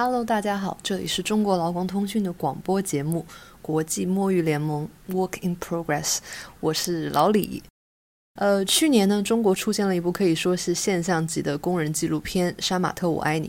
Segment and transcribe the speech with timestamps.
[0.00, 3.26] Hello，大家好，这里是中国劳工通讯的广播节目
[3.60, 6.18] 《国际摸鱼联盟 Work in Progress》，
[6.60, 7.64] 我是老李。
[8.36, 13.48] 呃，去年呢，中国出现了一部可以说是现象级的工人纪录片《杀马特，我爱你》。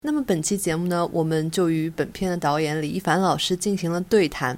[0.00, 4.56] 那么本期节目呢，我们就与本片的导演李一凡老师进行了对谈。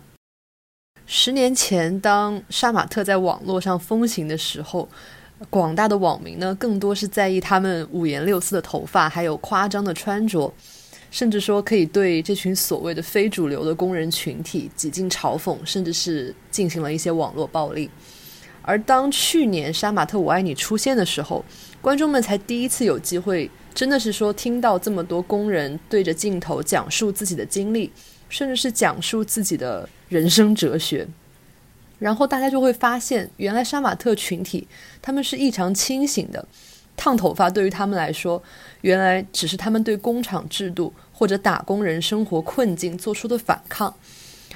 [1.06, 4.88] 十年前，当杀马特在网络上风行的时候，
[5.50, 10.54] 广大的网民呢，更多是在意他们五颜六色的头发，还有夸张的穿着。
[11.12, 17.88] 甚至说可以对这群所谓的非主流的工人群体几近嘲讽，甚至是进行了一些网络暴力。
[18.62, 21.44] 而当去年《杀马特我爱你》出现的时候，
[21.82, 27.92] 观众们才第一次有机会，真的是说听到这么多工人对着镜头讲述自己的经历，
[28.30, 31.06] 甚至是讲述自己的人生哲学。
[31.98, 34.66] 然后大家就会发现，原来杀马特群体
[35.02, 36.48] 他们是异常清醒的。
[36.94, 38.40] 烫头发对于他们来说，
[38.82, 43.92] 原来只是他们对工厂制度或者打工人生活困境做出的反抗，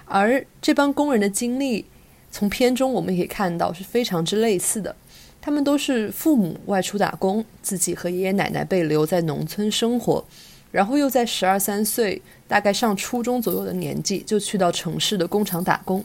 [0.05, 1.85] 而这帮工人的经历，
[2.31, 4.95] 从片中我们可以看到是非常之类似的。
[5.41, 10.25] 他们都是父母外出打工，自己和爷爷奶奶被留在农村生活，
[10.73, 16.05] 然后又在十二三岁，大概上初中左右的年纪，就去到城市的工厂打工。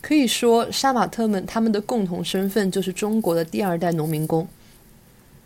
[0.00, 4.46] 可以说，杀马特们他们的共同身份就是中国的第二代农民工。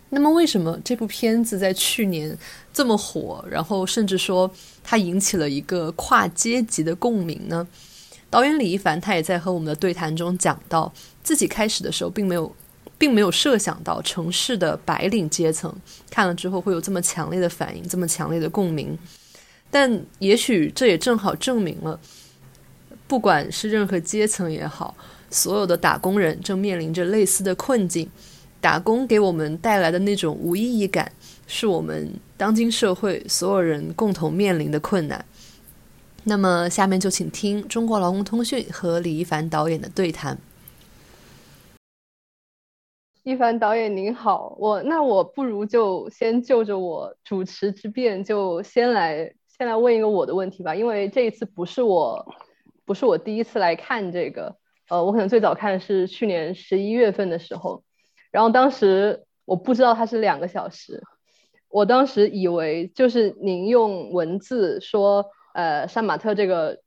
[0.09, 2.37] 那么，为什么这部片子在去年
[2.73, 3.43] 这么火？
[3.49, 4.49] 然后，甚至说
[4.83, 7.67] 它引起了一个跨阶级的共鸣呢？
[8.29, 10.91] 导演李一凡他也在和我们的对谈中讲到，
[11.23, 12.53] 自己开始的时候并没有，
[12.97, 15.73] 并没有设想到城市的白领阶层
[16.09, 18.97] 看了之后会有这么强烈的反应，这么强烈的共鸣。
[19.69, 21.99] 但也许这也正好证明了，
[23.07, 24.95] 不管是任何阶层也好，
[25.29, 28.09] 所有的打工人正面临着类似的困境。
[28.59, 31.11] 打工给我们带来的那种无意义感，
[31.45, 35.23] 是我们当今社会所有人共同面临的困难。
[36.23, 40.37] 那么，下面就请听中国劳工通讯和李一凡导演的对谈。
[43.23, 52.25] 一凡导演您好，我那我不如就先就着我主持之便，就先来先来问一个我的问题吧，因为这一次不是我
[52.85, 54.57] 不是我第一次来看这个，
[54.89, 57.83] 呃，我可能最早看是去年十一月份的时候。
[58.31, 61.01] 然后当时我不知道它是两个小时，
[61.69, 66.79] 我当时以为就是您用文字说，呃，杀马特这个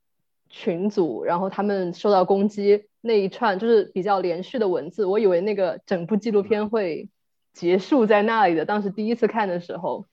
[0.49, 7.09] 群组，然后他们受到攻击那一串就是比较连续的文字，我以为那个整部纪录片会
[7.53, 8.65] 结束在那里的。
[8.65, 10.07] 当时第一次看的时候，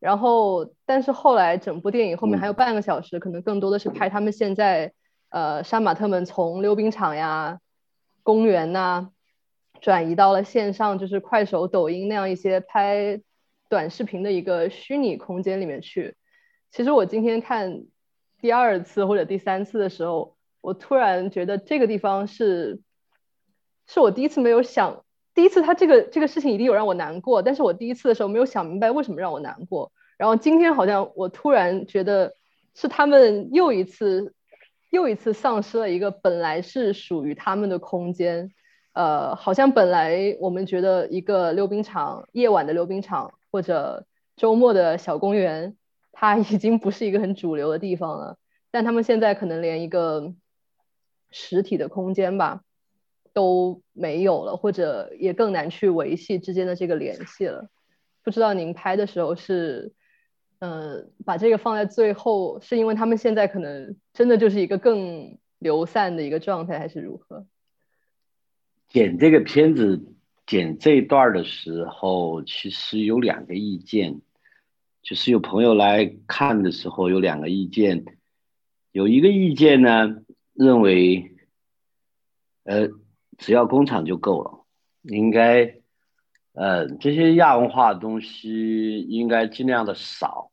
[0.00, 4.92] 然后但是后来整部电影后面还有半个小时，可能更多的是拍他们现在，
[5.28, 7.60] 呃，杀马特们从溜冰场呀、
[8.24, 9.10] 公园呐。
[9.82, 13.20] 转移到了线上，就是快手、抖音那样一些拍
[13.68, 16.14] 短视频的一个虚拟空间里面去。
[16.70, 17.82] 其实我今天看
[18.40, 22.80] 第二次或者第三次的时候，我突然觉得这个地方是，
[23.88, 25.04] 是我第一次没有想，
[25.34, 29.90] 第一次他这个这个事情一定有让我难过，但是我第一次的时候没有想明白为什么让我难过。
[30.16, 32.32] 然后今天好像我突然觉得
[32.76, 34.32] 是他们又一次
[34.90, 38.52] 又一次丧失了一个本来是属于他们的空间。
[38.92, 45.76] 呃，好像本来我们觉得一个溜冰场，夜晚的溜冰场或者周末的小公园，
[46.12, 48.36] 它已经不是一个很主流的地方了。
[48.70, 50.34] 但他们现在可能连一个
[51.30, 52.62] 实体的空间吧
[53.32, 57.68] 都没有了，或者也更难去维系之间的这个联系了。
[58.22, 59.92] 不知道您拍的时候是，
[60.60, 67.46] 嗯，把这个放在最后，是因为他们现在可能真的就是一个更流散的一个状态，还是如何？
[68.92, 70.14] 剪这个片子，
[70.44, 74.20] 剪这一段的时候，其实有两个意见，
[75.02, 78.04] 就是有朋友来看的时候有两个意见，
[78.90, 80.22] 有一个意见呢，
[80.52, 81.34] 认为，
[82.64, 82.90] 呃，
[83.38, 84.66] 只要工厂就够了，
[85.00, 85.80] 应该，
[86.52, 90.52] 呃，这些亚文化的东西应该尽量的少，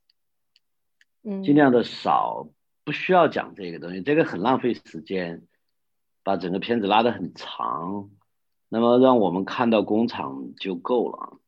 [1.24, 2.48] 嗯，尽量的少，
[2.86, 5.42] 不需要讲这个东西，这个很浪费时间，
[6.24, 8.10] 把整个片子拉得很长。
[8.70, 11.40] 那么让我们看到工厂就够了。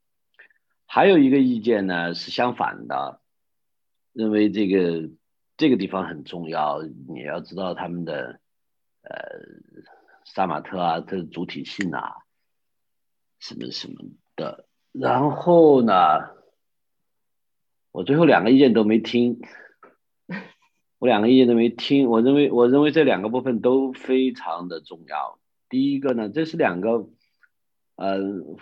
[0.85, 3.21] 还有一个意见呢是相反的，
[4.11, 5.09] 认为这个
[5.55, 8.39] 这个地方很重要，你要知道他们的
[9.03, 9.13] 呃
[10.25, 12.25] 杀马特啊，它的主体性啊，
[13.39, 13.95] 什么什么
[14.35, 14.65] 的。
[14.91, 15.93] 然后呢，
[17.91, 19.39] 我最后两个意见都没听，
[20.99, 22.09] 我两个意见都没听。
[22.09, 25.39] 我认为我认为这两个部分都非常的重要。
[25.71, 27.07] 第一个呢，这是两个，
[27.95, 28.19] 呃，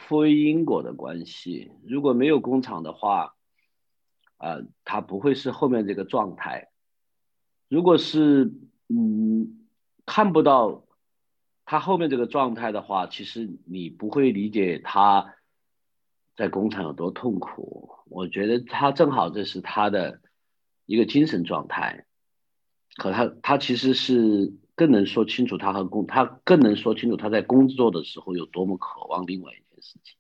[0.08, 1.72] 互为因果的关系。
[1.88, 3.36] 如果没有工厂的话，
[4.38, 6.70] 呃，他不会是后面这个状态。
[7.68, 8.54] 如果是
[8.90, 9.66] 嗯
[10.06, 10.86] 看不到
[11.66, 15.34] 他后面这个状态的话，其实你不会理解他
[16.36, 17.90] 在工厂有多痛苦。
[18.06, 20.22] 我觉得他正好这是他的
[20.86, 22.06] 一个精神状态，
[22.98, 30.16] 和他他其实是更能说清楚他和工他更能说清楚他在工作的时候有多么渴望另外一件事情。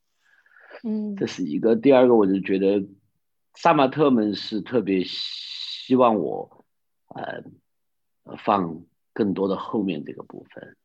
[0.84, 1.78] 嗯，这是一个。
[1.78, 2.86] 第二个，我就觉得
[3.54, 6.66] 萨马特们是特别希望我
[7.08, 7.42] 呃
[8.38, 8.84] 放
[9.14, 10.76] 更多的后面这个部分。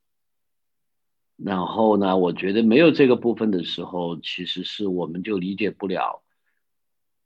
[1.37, 6.23] 然后呢，我觉得没有这个部分的时候，其实是我们就理解不了。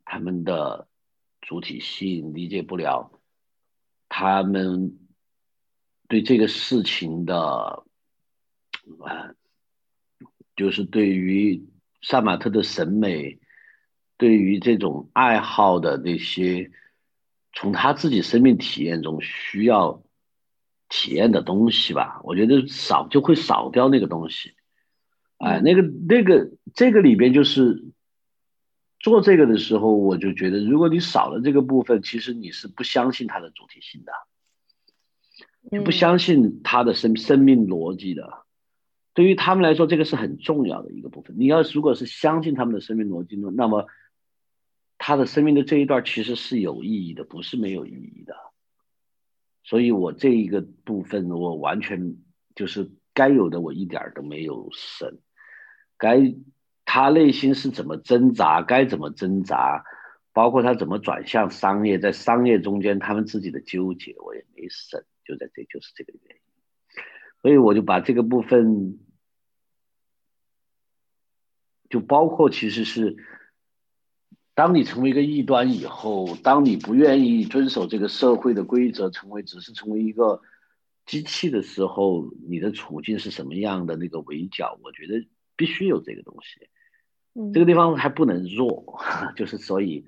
[0.06, 0.88] 他们的
[1.42, 3.12] 主体性理解不了，
[4.08, 4.98] 他们
[6.08, 7.84] 对这个事情的
[9.04, 9.34] 啊，
[10.56, 11.68] 就是对于
[12.02, 13.38] 萨马特的审美，
[14.16, 16.70] 对于这种爱好的那些，
[17.52, 20.02] 从他自己生命体验中需要
[20.88, 24.54] 体验的东西吧，我觉得少就会少掉那个东西，
[25.36, 27.84] 哎，那个那个这个里边就是。
[29.00, 34.12] 做这个的时候，我就觉得，如果你少了这个部分，其实你是不相信它的主体性的，
[35.70, 38.44] 你不相信他的生生命逻辑的。
[39.14, 41.36] 对于他们来说，这个是很重要的一个部分。
[41.38, 43.86] 你要如果是相信他们的生命逻辑呢，那么
[44.96, 48.34] 他的生命的这一段其实是有意义的，不是没有意义的。
[49.64, 52.16] 所以我这一个部分，我完全
[52.54, 55.18] 就是该有的，我一点都没有省，
[55.96, 56.34] 该。
[56.90, 59.84] 他内心是怎么挣扎，该怎么挣扎，
[60.32, 67.02] 包括他怎么转向商业，在商业中间他们自己的纠结，我也没省，就在这就是这个原因，
[67.42, 68.98] 所以我就把这个部分，
[71.90, 73.18] 就包括其实是，
[74.54, 80.40] 当你成为一个异端以后，当你不愿意遵守这个社会的规则，成为只是成为一个
[81.04, 86.68] 机器的时候，你的处境是什么样的那个围剿，我觉得必须有这个东西。
[87.52, 88.98] 这个地方还不能弱，
[89.36, 90.06] 就是所以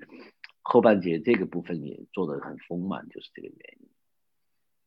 [0.63, 3.80] 后半节这个部分也做的很丰满，就是这个原因。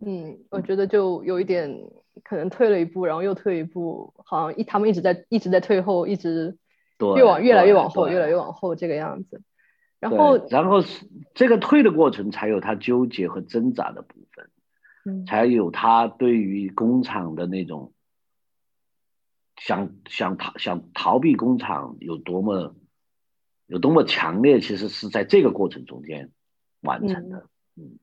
[0.06, 1.70] 嗯，我觉得就有一点
[2.22, 6.56] 可能退了一步，然后又退一步，好像一他们一直在一直在退后，一直
[7.16, 9.42] 越往越来越往后，越来越往后这个样子。
[10.00, 14.50] 然后，然后是这个退的过程，才有他纠结和挣扎的部分，
[15.04, 17.92] 嗯，才有他对于工厂的那种。
[19.56, 22.74] 想想逃想逃避工厂有多么
[23.68, 26.32] 有多么强烈，其实是在这个过程中间
[26.80, 27.48] 完成的。
[27.76, 28.00] 嗯。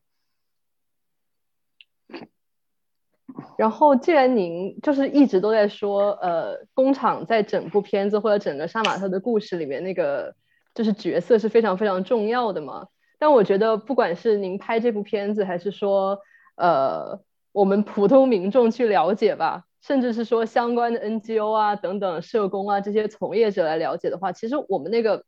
[3.58, 10.34] 然后，既然您就是一直都在说，呃，工厂在整部片子或者整个杀马特的故事里面，那个
[10.74, 12.88] 就是角色是非常非常重要的嘛。
[13.20, 16.20] 但我觉得，不管是您拍这部片子，还是说，
[16.56, 17.20] 呃，
[17.52, 19.66] 我们普通民众去了解吧。
[19.84, 25.26] 甚至是说相关的 NGO 啊等等社工啊这些从业者来了解的话，其实我们那个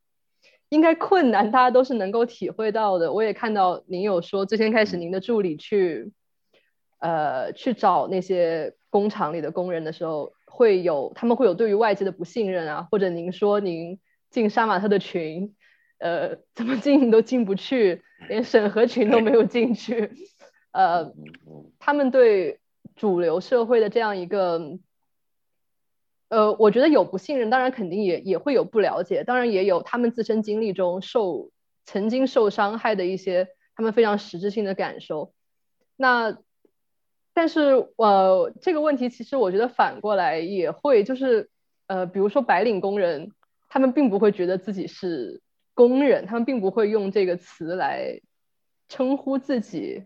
[0.70, 3.12] 应该困难大家都是能够体会到的。
[3.12, 6.12] 我也看到您有说最先开始您的助理去
[7.04, 14.00] 呃去找那些工厂里的工人的时候，会有他们会有对于外界的不信任啊，或者您说您
[14.32, 15.54] 进杀马特的群，
[16.00, 20.12] 呃怎么进都进不去，连审核群都没有进去，
[20.72, 21.14] 呃
[21.78, 22.60] 他们对。
[22.96, 24.78] 主流社会的这样一个，
[26.30, 31.50] 呃，我觉得有不信任，当然肯定也也会有不了解，当然也有他们自身经历中受
[31.86, 35.34] 曾经受伤害的一些他们非常实质性的感受。
[35.96, 36.38] 那，
[37.34, 41.50] 但是呃，这个问题其实我觉得反过来也会，就是
[41.88, 43.32] 呃，比如说白领工人，
[43.70, 45.42] 他们并不会觉得自己是
[45.74, 48.22] 工人，他们并不会用这个词来
[48.88, 50.04] 称呼自己，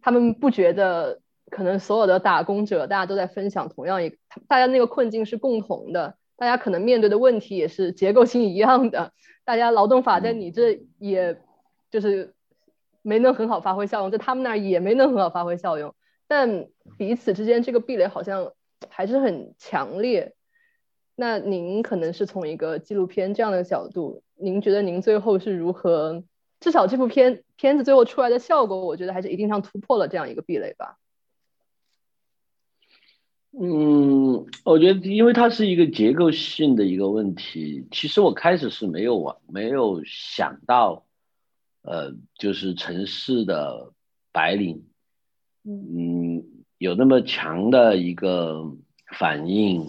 [0.00, 1.20] 他们不觉得。
[1.50, 4.18] 可能所有的打工者，大家都在分享同样一，
[4.48, 9.12] 大家那个困境是共同的，大家可能面对的问题也是结构性一样的，
[9.46, 11.40] 大家劳动法在你这也
[11.90, 12.34] 就是
[13.00, 15.94] 没能很好发挥效用，在他们那儿也没能很好发挥效用，
[16.28, 18.52] 但彼此之间这个壁垒好像
[18.88, 20.34] 还是很强烈。
[21.16, 26.22] 那您可能是从一个纪录片这样的角度，您觉得您最后是如何？
[26.60, 30.98] 至少这部片片子最后出来的效果，我觉得还是一定上突破了这样一个壁垒吧。
[33.52, 41.06] 嗯，我觉得因为它是一个结构性的一个问题，其实我开始是没有往没有想到，
[41.82, 43.92] 呃，就是城市的
[44.32, 44.88] 白领，
[45.70, 46.42] 嗯，
[46.78, 48.74] 有那么强的一个
[49.18, 49.86] 反应，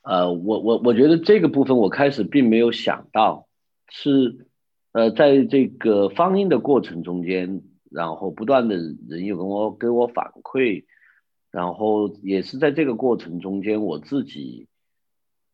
[0.00, 3.46] 呃，我我我觉得这个部分我开始并没有想到，
[3.90, 4.48] 是
[4.92, 10.84] 呃，在这个放映的过程中间，然后不断的人有跟我给我反馈，
[11.50, 14.68] 然后也是在这个过程中间，我自己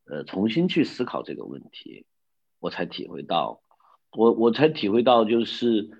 [0.07, 2.07] 呃重新去思考这个问题，
[2.61, 3.63] 我才体会到，
[4.13, 6.00] 我我才体会到就是。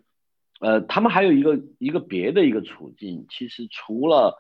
[0.61, 4.37] 呃，他们还有一个一个别的一个处境，其实除了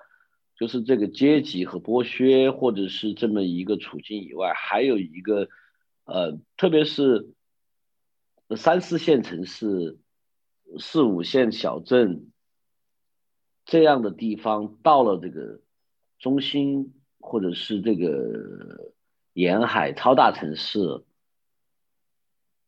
[0.54, 5.48] 就是这个阶级和剥削，或者是这么一个处境以外，还有一个
[6.04, 7.32] 呃，特别是
[8.54, 9.98] 三四线城市、
[10.78, 12.30] 四五线小镇
[13.64, 15.62] 这样的地方，到了这个
[16.18, 18.92] 中心或者是这个
[19.32, 21.02] 沿海超大城市。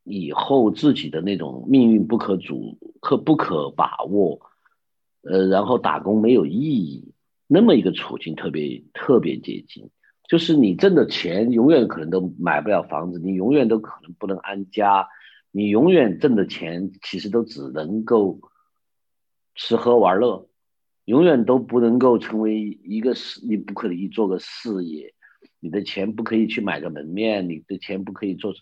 [0.04, 4.40] 以后自己的那种命运不可主、可不可把握，
[5.22, 7.12] 呃，然后打工没有意义，
[7.46, 9.90] 那么一个处境特别特别接近，
[10.28, 15.06] 就是你挣的钱永远可能都买不了房子，你永远都可能不能安家，
[15.50, 18.40] 你永远挣的钱其实都只能够
[19.54, 20.48] 吃喝玩乐，
[21.04, 25.14] 永远都不能够成为一个事，你不可以做个事业，
[25.60, 28.52] 你的钱不可以去买个门面，你的钱不可以做。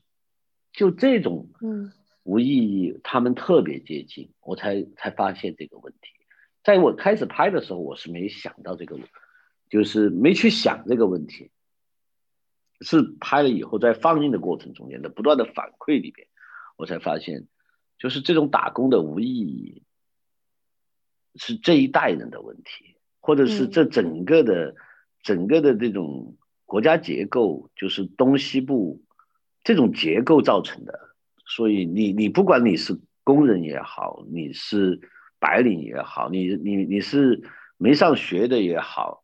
[0.73, 5.99] 就这种，嗯，无意义，他们特别接近，我才才发现这个问题。
[6.62, 8.99] 在我开始拍的时候，我是没想到这个，
[9.69, 11.50] 就是没去想这个问题。
[12.83, 16.29] 是拍了以后，在放映的过程中间的不断的反馈里边，
[16.77, 17.47] 我才发现，
[17.99, 19.83] 就是这种打工的无意义，
[21.35, 24.77] 是这一代人的问题，或者是这整个的
[25.23, 29.03] 整个的这种国家结构，就是东西部。
[29.62, 30.99] 这种结构造成的，
[31.47, 35.00] 所以你你不管你是工人也好，你是
[35.38, 37.43] 白领也好，你你你是
[37.76, 39.23] 没上学的也好，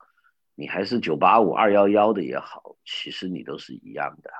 [0.54, 4.30] 你还是九八五二幺幺的也好，其实你都是一样的。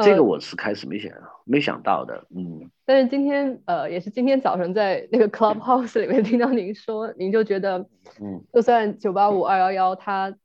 [0.00, 1.12] 这个我是开始没想
[1.44, 2.70] 没想到的，嗯。
[2.84, 7.78] 但是今天呃，也是今天早上在那个 Clubhouse 里面听到您说，您就觉得，
[8.20, 10.36] 嗯，就算九八五二幺幺，它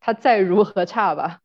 [0.00, 1.40] 它再如何差吧。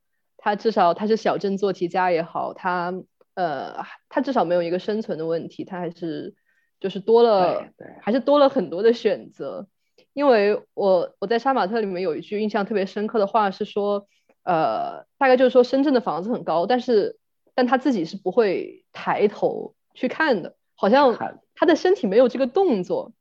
[0.45, 2.93] 他至少他是小镇做题家也好，他
[3.33, 6.35] 呃他至少没有一个生存的问题，他还是
[6.79, 7.67] 就是多了，
[7.99, 9.67] 还是多了很多的选择。
[10.13, 14.07] 因为我我在杀马特里面有一句印象特别深刻的话是说，
[14.43, 17.17] 呃大概就是说深圳的房子很高，但是
[17.55, 21.17] 但他自己是不会抬头去看的，好像
[21.55, 23.13] 他的身体没有这个动作。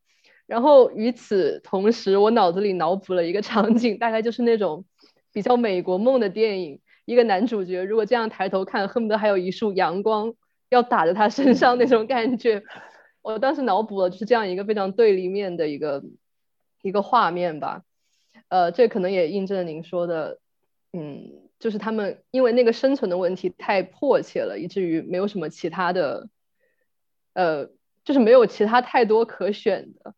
[0.47, 4.85] 然后与此同时，我脑子里脑补了一个 场景，大概就是那种
[5.33, 6.81] 比较美国梦的电影。
[7.05, 10.35] 一个男主角如果这样抬头看，恨不得还有一束阳光
[10.71, 12.63] 要打在他身上那种感觉。
[13.21, 16.03] 我当时脑补了就是这样一个非常对立面的一个
[16.83, 17.83] 一个画面吧。
[18.49, 20.39] 呃，这可能也印证了您说的，
[20.93, 26.29] 嗯，就是他们因为那个生存的问题太迫切了，以至于没有什么其他的，
[27.35, 27.69] 呃，
[28.05, 30.15] 就是没有其他太多可选的。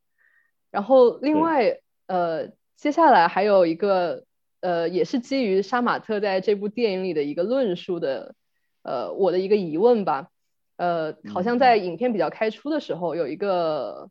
[0.70, 4.24] 然后另外，呃，接下来还有一个。
[4.66, 8.35] 呃，也是基于杀马特在这部电影里的一个论述的，
[8.82, 10.30] 呃，我的一个疑问吧。
[10.76, 14.11] 呃，好像在影片比较开出的时候，有一个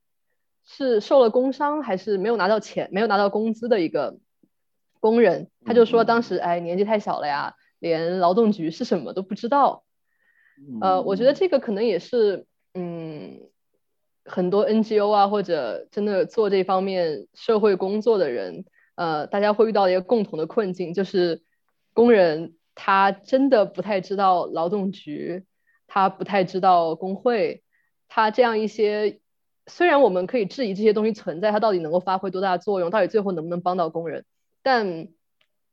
[0.63, 4.17] 是受了工伤还是没有拿到钱、没有拿到工资的一个
[5.01, 9.83] 工人，他就说当时哎年纪太小了呀，连劳动局是什么都不知道。
[10.79, 13.41] 呃，我觉得这个可能也是，嗯，
[14.23, 18.63] 很多 NGO 啊或者真的做这方面社会工作的人。
[18.95, 21.43] 呃，大家会遇到一个共同的困境，就是
[21.93, 25.43] 工人他真的不太知道劳动局，
[25.85, 27.61] 他不太知道工会，
[28.07, 29.19] 他这样一些，
[29.67, 34.23] 虽然我们可以质疑这些东西存在，它到底能够发挥多大作用，到底最后能不能帮到工人，
[34.63, 35.09] 但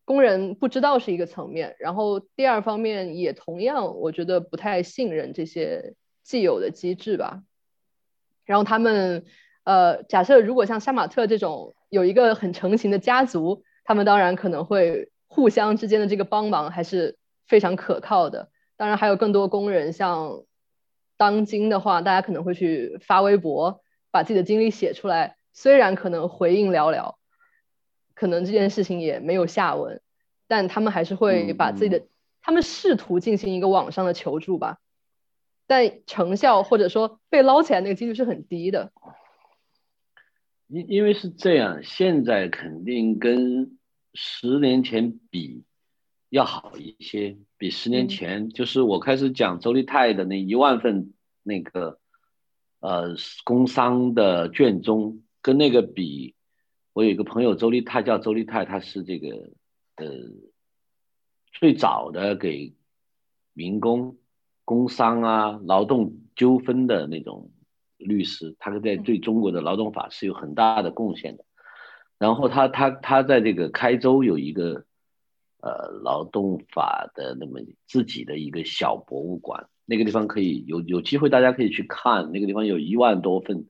[0.04, 7.44] 工人不知道是一个层面，然后第二方面也同样，我觉得不太信任这些既有的机制吧，
[8.44, 9.24] 然后他们。
[9.64, 17.16] 呃，假设如果像杀马特这种有一个很成型的家族，他们当然可能会互相之间的这个帮忙还是
[17.46, 18.48] 非常可靠的。
[18.76, 20.42] 当然还有更多工人，像
[21.16, 27.14] 当今的话，大家可能会去发微博，把自己的经历写出来，虽然可能回应寥寥，
[28.14, 30.00] 可能这件事情也没有下文，
[30.48, 32.02] 但他们还是会把自己的，
[32.40, 34.78] 他们试图进行一个网上的求助吧，
[35.68, 38.90] 但成效或者说被捞起来那个几率是很低的。
[40.72, 43.78] 因因为是这样，现在肯定跟
[44.14, 45.64] 十年前比
[46.30, 47.36] 要好一些。
[47.58, 51.12] 比十年前，就是我开始讲周立泰的那一万份
[51.42, 52.00] 那个
[52.80, 53.14] 呃
[53.44, 56.34] 工商的卷宗，跟那个比，
[56.94, 59.50] 我有一个朋友周立泰叫周立泰，他是这个
[59.96, 60.06] 呃
[61.52, 62.74] 最早的给
[63.52, 64.16] 民工、
[64.64, 67.50] 工商啊、劳动纠纷的那种
[68.04, 71.44] 律师，他在对中国的劳动法是有很大的贡献的。
[72.18, 74.84] 然后他他他在这个开州有一个
[75.60, 83.66] 呃劳动法的那么自己的一个小博物馆，那个地方可以有有机会大家可以去看，那个地方有一万多份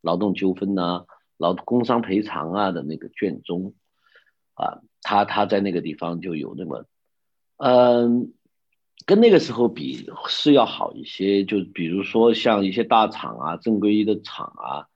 [0.00, 1.04] 劳动纠纷呐、
[1.36, 3.74] 劳工伤赔偿啊的那个卷宗
[4.54, 6.86] 啊，他他在那个地方就有那么
[7.58, 8.32] 嗯。
[9.06, 14.86] 跟那个时候比是要好一些，就比如说像一些大厂啊、正规的厂啊，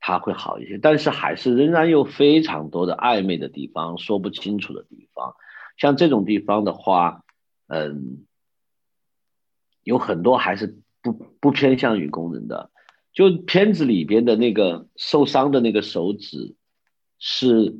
[0.00, 5.34] 它会好一些，但是还是仍然有非常多的暧昧的地方、说不清楚的地方。
[5.76, 7.24] 像这种地方的话，
[7.68, 8.26] 嗯，
[9.82, 12.70] 有很多还是不不偏向于工人的。
[13.12, 16.54] 就片子里边的那个受伤的那个手指
[17.18, 17.78] 是。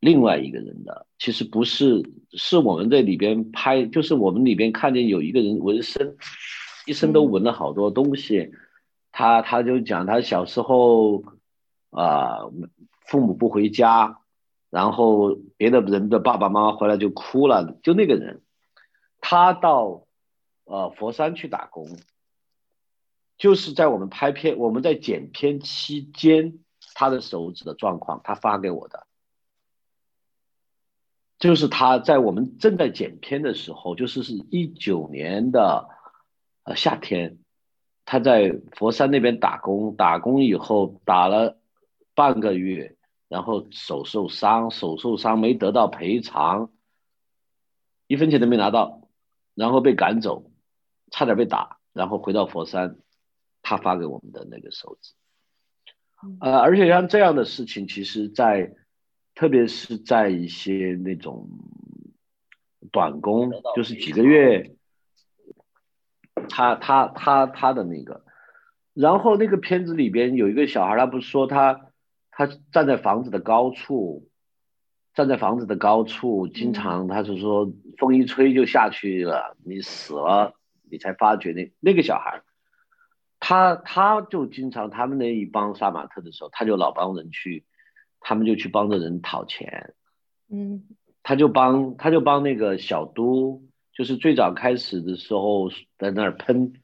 [0.00, 6.16] 另外一个人的，其实不是，是我们在里边拍，就是我们里边看见有一个人纹身，
[6.86, 8.52] 一身都纹了好多东西，
[9.10, 11.24] 他他就讲他小时候
[11.90, 12.38] 啊，
[13.06, 14.20] 父母不回家，
[14.70, 18.42] 然后别的人的爸爸妈妈回来就哭了，就那个人，
[19.20, 20.04] 他到
[20.64, 21.88] 呃佛山去打工，
[23.36, 26.60] 就是在我们拍片，我们在剪片期间，
[26.94, 29.07] 他的手指的状况，他发给我的。
[31.38, 35.88] 就是他在我们正在剪片的时候，就是是一九年的
[36.64, 37.38] 呃夏天，
[38.04, 41.60] 他在佛山那边打工，打工以后打了
[42.16, 42.96] 半个月，
[43.28, 46.72] 然后手受伤，手受伤没得到赔偿，
[48.08, 49.02] 一分钱都没拿到，
[49.54, 50.50] 然后被赶走，
[51.12, 52.96] 差点被打，然后回到佛山，
[53.62, 55.12] 他发给我们的那个手指，
[56.40, 58.74] 呃，而且像这样的事情，其实在。
[59.38, 61.48] 特别是在一些那种
[62.90, 64.74] 短工，就是几个月，
[66.48, 68.24] 他他他他的那个，
[68.94, 71.92] 然后那个片子里边有一个小孩，他不是说他
[72.32, 74.28] 他站在房子的高处，
[75.14, 80.54] 站在房子的高处，经常他是说风一吹就下去了，你死了
[80.90, 82.42] 你才发觉那那个小孩，
[83.38, 87.64] 他他就经常他们那一帮杀马特的时候，他就老帮人去。
[88.20, 89.94] 他们就去帮着人讨钱，
[90.50, 90.84] 嗯，
[91.22, 96.74] 他就帮他就帮那个小都，就是最早开始的时候在那儿喷，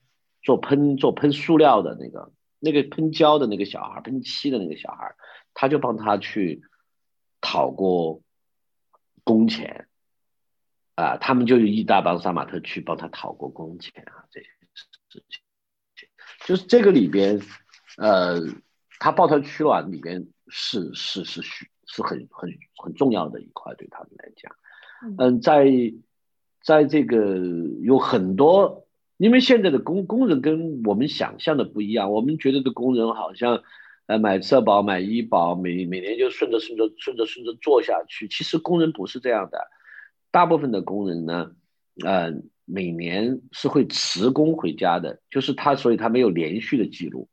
[0.42, 5.14] 做喷做喷塑料的那个那个喷胶的那个小孩，喷漆的那个小孩，
[5.52, 6.62] 他就帮他去
[7.40, 8.22] 讨过
[9.22, 9.88] 工钱，
[10.94, 16.08] 啊，他们就有一大帮杀马特去帮他讨过工钱啊，这些事情，
[16.46, 17.40] 就是这个里边，
[17.98, 18.40] 呃，
[18.98, 20.28] 他抱团取暖里边。
[20.56, 24.54] 是是是是是很很很重要的一块，对他们来讲，
[25.18, 25.66] 嗯，在
[26.62, 27.36] 在这个
[27.82, 28.86] 有很多，
[29.16, 33.64] 因为现在的工工人跟我们想象的不一样，我们觉得的工人好像，
[34.06, 38.28] 呃，买社保买医保，每每年就顺着顺着顺着顺着做下去。
[38.28, 39.58] 其实工人不是这样的，
[40.30, 41.50] 大部分的工人呢，
[42.04, 42.32] 呃，
[42.64, 47.28] 每年是会辞工回家的，就是他，所以他没有连续的记录。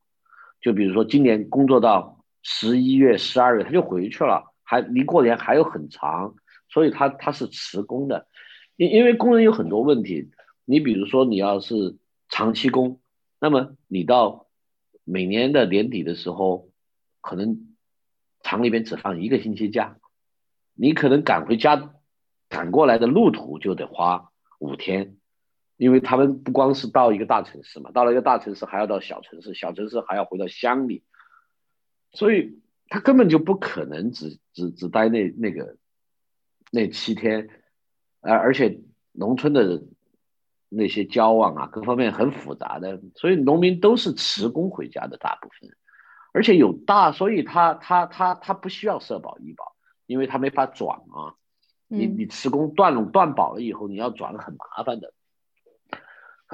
[0.60, 2.18] 就比如说今年工作到。
[2.44, 6.36] 十一月、十二月他就回去了，还离过年还有很长，
[6.70, 8.28] 所以他他是辞工的，
[8.76, 10.32] 因因为工人有很多问题，
[10.66, 11.98] 你比如说你要是
[12.30, 13.00] 长期工，
[13.40, 14.48] 那么你到
[15.04, 16.70] 每年的年底的时候，
[17.22, 17.76] 可能
[18.42, 19.98] 厂里边只放一个星期假，
[20.74, 21.94] 你可能赶回家
[22.50, 25.18] 赶过来的路途就得花五天，
[25.78, 31.04] 因为他们不光是到一个大城市嘛，到了一个大城市还要到小城市，小城市还要回到乡里。
[32.14, 35.78] 所以他根本就不可能只只只待那那个
[36.70, 37.50] 那七天，
[38.20, 38.82] 而而且
[39.14, 39.84] 农村的
[40.68, 45.70] 那些交往啊，各方面很复杂的，所以农民都是辞工回家的大部分，
[46.34, 51.36] 而且有大，所以他他他他不需要社保医保，因为他没法转啊，
[51.88, 55.14] 你你辞工断了断保了以后，你要转很麻烦的，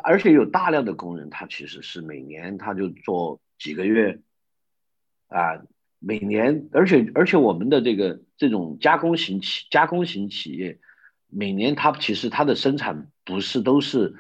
[0.04, 4.22] 而且有大量的工人，他其实是每年他就做几个月。
[5.28, 5.62] 啊，
[6.00, 10.80] 每年，而且而且我们的这个这种加工型企加工型企业，
[11.28, 14.16] 每年它其实它的生产不是都是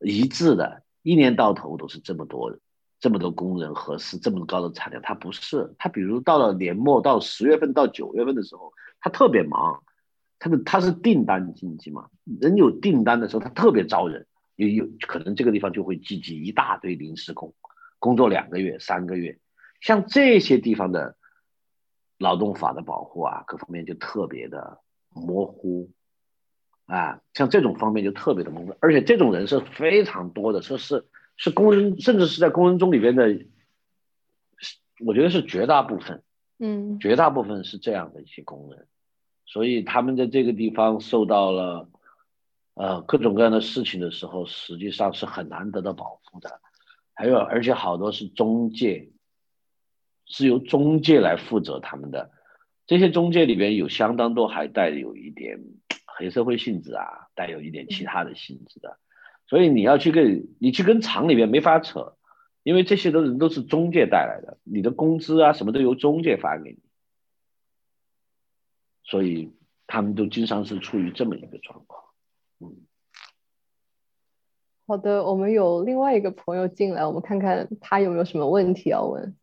[0.00, 2.58] 一致的，一年到头都是这么多
[2.98, 9.82] 这么多工人合适这么高的产量，它不是，它比如到了年末到十月份到九月份的时候，它特别忙，
[10.38, 12.08] 它的它是订单经济嘛，
[12.40, 17.54] 人有订单的时候，它特别招人，有有可能这个地方就会聚集一大堆临时工，
[17.98, 19.38] 工作两个月三个月。
[19.80, 21.16] 像这些地方的
[22.18, 25.90] 劳动法的保护啊，各方面就特别的模糊
[26.86, 33.38] 啊，像这种方面就特别的模糊，而且这种人是非常多的，说是是工人，甚至是在工人中里边的，
[35.06, 36.24] 我觉得是绝大部分，
[36.58, 38.86] 嗯，绝大部分是这样的一些工人，
[39.46, 41.88] 所以他们在这个地方受到了
[42.74, 46.60] 呃各种各样的事情的时候，实际上是很难得到保护的。
[47.14, 49.10] 还有，而且好多是中介，
[50.28, 52.30] 是由中介来负责他们的。
[52.86, 55.58] 这些中介里边有相当多还带有一点
[56.06, 58.98] 黑社会性质啊，带有一点其他的性质的。
[59.46, 62.16] 所以你要去跟你去跟厂里边没法扯，
[62.62, 66.78] 因为这些的人都是中介带来的，你的工资啊什么都由中介发给你，
[69.04, 69.52] 所以
[69.86, 72.04] 他们都经常是处于这么一个状况。
[72.60, 72.76] 嗯，
[74.86, 79.36] 好的，我们有另外一个朋友进来，我们看看他有没有什么问题要问。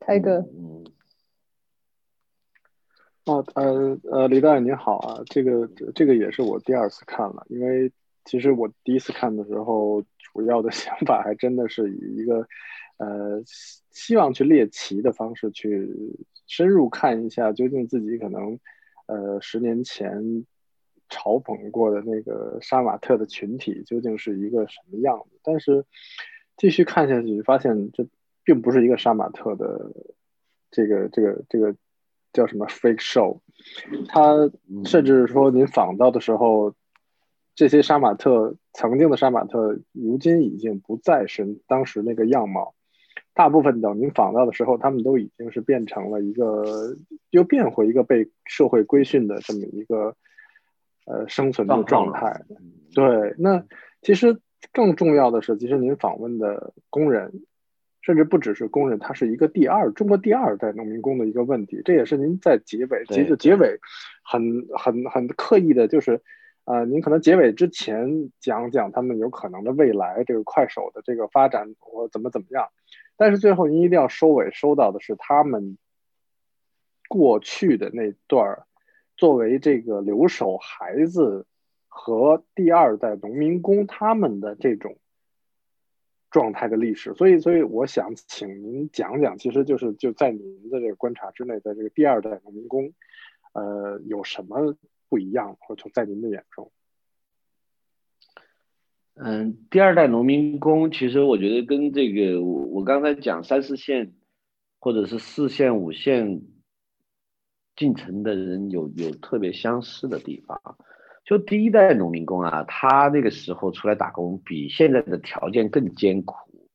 [0.00, 0.84] 泰哥，嗯，
[3.24, 7.92] 哦，呃呃，李导演您好啊，这个这个也是我第二次看了，因为。
[8.28, 12.44] 其实我第一次看的时候，主要的 想法还真的是以一个，
[12.96, 13.40] 呃，
[13.92, 15.88] 希望去猎奇的方式去
[16.48, 18.58] 深入看一下，究竟自己可能，
[19.06, 20.44] 呃，十年前
[21.08, 25.38] 嘲讽过的那个杀马特的群体究竟是一个什么样子。
[25.44, 25.84] 但是
[26.56, 28.08] 继续看下去，发现这
[28.46, 29.92] 并不是一个杀马特的
[30.70, 31.76] 这个这个这个
[32.32, 33.40] 叫什么 fake show，
[34.08, 34.50] 他
[34.86, 36.74] 甚至说您访到的时候。
[37.58, 42.74] 这些杀马特曾经的杀马特，如今已经不再是当时那个样貌。
[43.32, 46.94] 大部分等您访到的时候，他们都已经是变成了一个，
[47.30, 50.14] 又变回一个被社会规训的这么一个，
[51.06, 52.42] 呃，生存的状态。
[52.94, 53.64] 对，那
[54.02, 54.38] 其实
[54.74, 57.42] 更重要的是，其实您访问的工人，
[58.06, 61.82] 甚至不只是工人，他是一个第二中国第二代农民工的一个问题。
[61.84, 63.80] 这也是您在结尾，其实结尾
[64.22, 66.22] 很很很刻意的，就是。
[66.68, 72.66] 呃，您可能结尾之前讲讲他们有可能的未来，这个快手的这个发展或怎么怎么样，
[73.16, 75.78] 但是最后您一定要收尾，收到的是他们
[77.08, 78.64] 过去的那段
[79.16, 81.46] 作为这个留守孩子
[81.86, 84.96] 和第二代农民工他们的这种
[86.30, 87.14] 状态的历史。
[87.14, 92.92] 所以，所以我想请您讲讲，其实就是就在您的这个观察之内，在这个第二代农民工，
[93.52, 94.76] 呃，有什么？
[95.08, 96.72] 不一样，或者在您的眼中，
[99.14, 104.14] 嗯，第二代农民工其实我觉得跟这个我我刚才讲三四线
[104.80, 106.42] 或者是四线五线
[107.76, 110.60] 进城的人有有特别相似的地方。
[111.26, 116.70] 就第一代农民工啊，他那个时候出来打工，比现在的条件更艰苦，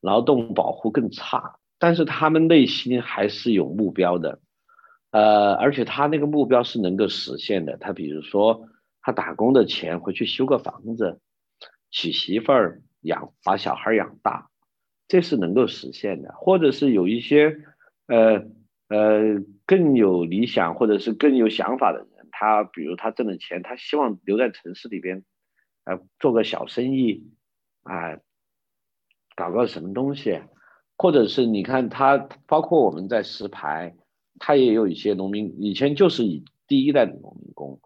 [0.00, 4.40] 劳动保护更差，但是他们内心还是有目标的。
[5.10, 7.76] 呃，而且他那个目标是能够实现的。
[7.76, 8.68] 他比如说，
[9.02, 11.20] 他打工的钱回去修个房子，
[11.90, 14.48] 娶媳妇儿，养把小孩养大，
[15.08, 16.32] 这是能够实现的。
[16.36, 17.58] 或者是有一些
[18.06, 18.44] 呃
[18.88, 22.08] 呃更有理想或者是更有想法的人，
[22.40, 25.24] 他比如他挣的钱，他希望留在城市里边，
[25.84, 27.30] 呃，做个小生意，
[27.82, 28.16] 啊，
[29.36, 30.40] 搞个什么东西，
[30.96, 33.94] 或者是你看他，包括我们在石牌。
[34.38, 37.78] 他也有一些农民，以前就是以第一代的农民工，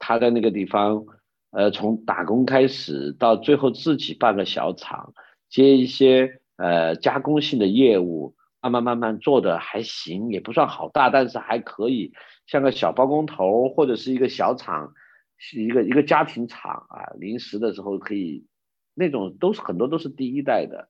[0.00, 1.04] 他在那个地方，
[1.52, 5.14] 呃，从打工开始，到最后自己办个小厂，
[5.48, 12.12] 接一些呃加工性的业务，慢慢慢慢做的还行，也不算好大，但是还可以，
[12.50, 14.92] 像个小包工头或者是一个小厂，
[15.38, 18.44] 是一个一个家庭厂啊，临时的时候可以，
[18.92, 20.88] 那种都是很多都是第一代的，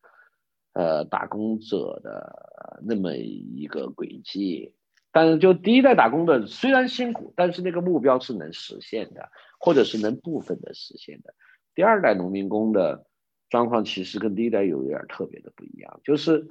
[0.72, 4.74] 呃，打工者的那么一个轨迹。
[5.12, 11.34] 但是，就第一代打工的虽然辛苦，但是那个目标是能实现的，或者是能部分的实现的。
[11.74, 13.04] 第二代农民工的
[13.50, 16.46] 状况其实跟第一代有一点特别的不一样，就是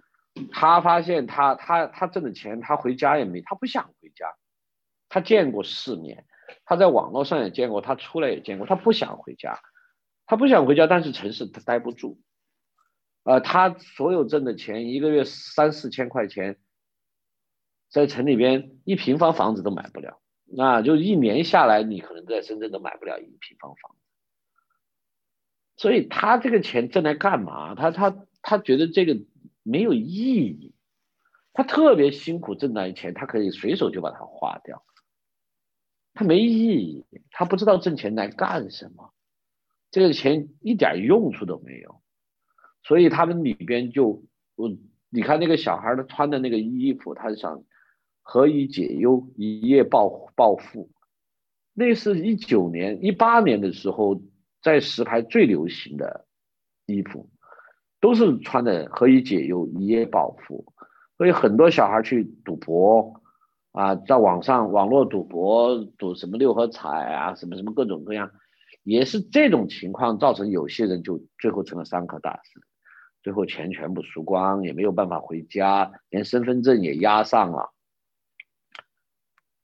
[0.51, 4.27] 他发现他他他挣的钱，他回家也没，他不想回家。
[5.09, 6.25] 他见过世面，
[6.63, 9.59] 他在网络上也见过，他出来也见过，他不想回家，
[10.25, 12.21] 他不想回家，但是城市他待不住。
[13.23, 16.57] 呃，他所有挣的钱，一个月三四千块钱。
[17.89, 23.97] 在城里边，一平方房子都买不了，那就一年下来，你可能在深圳都买不了一平方房子。
[25.75, 27.73] 所以他这个钱挣来干嘛？
[27.73, 29.17] 他他他觉得这个
[29.63, 30.75] 没有意义。
[31.51, 34.83] 他特别辛苦挣来的钱，他可以随手就把它花掉。
[36.19, 39.13] 他没意义，他不知道挣钱来干什么，
[39.89, 42.01] 这个钱一点用处都没有。
[42.83, 44.21] 所以他们里边就，
[44.57, 44.69] 我
[45.09, 47.63] 你看那个小孩他穿的那个衣服，他想。
[48.21, 50.91] 何以解忧，一夜暴暴富。
[51.73, 54.21] 那是一九年、一八年的时候，
[54.61, 56.27] 在石牌最流行的
[56.85, 57.29] 衣服。
[58.01, 60.73] 都是穿的何以解忧，一夜暴富，
[61.17, 63.21] 所以很多小孩去赌博
[63.71, 68.31] 啊，在网上网络赌博，赌什么六合彩啊，什么什么各种各样，
[68.83, 72.59] 也是这种情况造成有些人就最后成了三颗大师，
[73.21, 77.71] 最后钱全部输光，也没有办法回家，连身份证也押上了。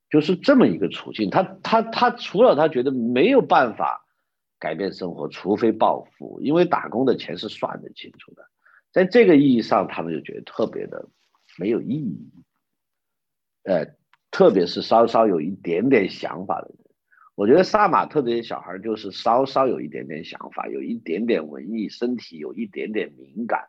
[0.07, 4.05] 就是这么一个处境，他他他除了他觉得没有办法
[4.59, 8.43] 改变生活，除非暴富，因为打工的钱是算得清楚的，
[8.91, 11.09] 在这个意义上，他们就觉得特别的
[11.57, 12.31] 没有意义。
[13.65, 13.85] 呃，
[14.31, 16.77] 特别是稍稍有一点点想法的人，
[17.35, 23.67] 我觉得萨马特这些小孩就是稍稍有一点点想法，有一点点文艺，身体有一点点敏感，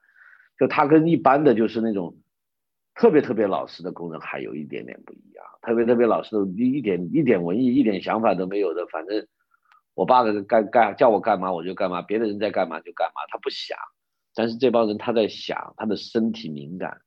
[0.58, 2.16] 就他跟一般的就是那种。
[2.98, 9.26] 特别特别老实的工人还有一点点不一样，特别特别老实的，一点一点文艺、一点想法都没有的，反正
[9.92, 13.76] 我爸的干干叫我干嘛我就干嘛，别的人在干嘛就干嘛，他不想。
[14.34, 17.02] 但是这帮人他在想，他的身体敏感，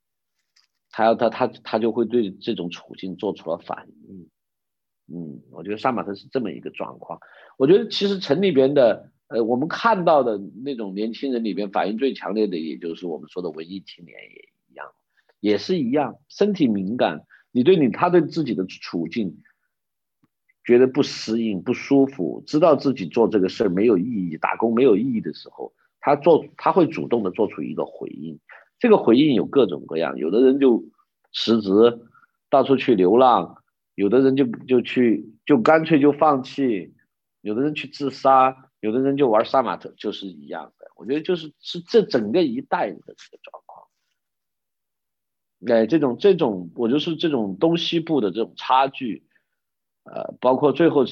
[0.92, 4.30] 他要他他他就会对这种处境做出了反应。
[5.12, 7.20] 嗯，我觉得杀马特是这么一个状况。
[7.58, 14.86] 我觉得其实城里边的，呃，我们看到的那种年轻人里边反应最强烈的，也就是我们说的文艺青年也一样。
[15.40, 19.42] 也是一样，身体敏感，你对你他对自己的处境
[20.64, 28.40] 觉得不适应、不舒服，知道自己做这个事儿没有意义，打工没有意义的时候，他做他会主动的做出一个回应。
[28.80, 30.86] 这个回应有各种各样，有的人就
[31.34, 32.00] 辞职，
[32.50, 33.62] 到处去流浪；
[33.94, 36.94] 有的人就就去就干脆就放弃；
[37.42, 40.88] 有的人去自杀；有的人就玩杀马特，就是一样的。
[40.96, 43.88] 我觉得就是是这整个一代人的这个状况。
[45.68, 49.28] 哎，这种这种，我就是这种东西部的这种差距，
[50.04, 51.04] 呃，包括最后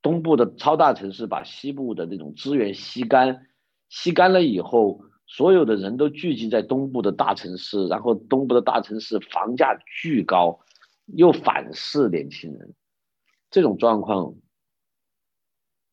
[0.00, 3.48] 东部的超大城市把西部的那种资源吸干，
[3.88, 10.58] 吸干了以后，所有的人都聚集在东部的大城市，然后东部的大城市房价巨高，
[11.06, 12.74] 又反噬年轻人，
[13.50, 14.34] 这种状况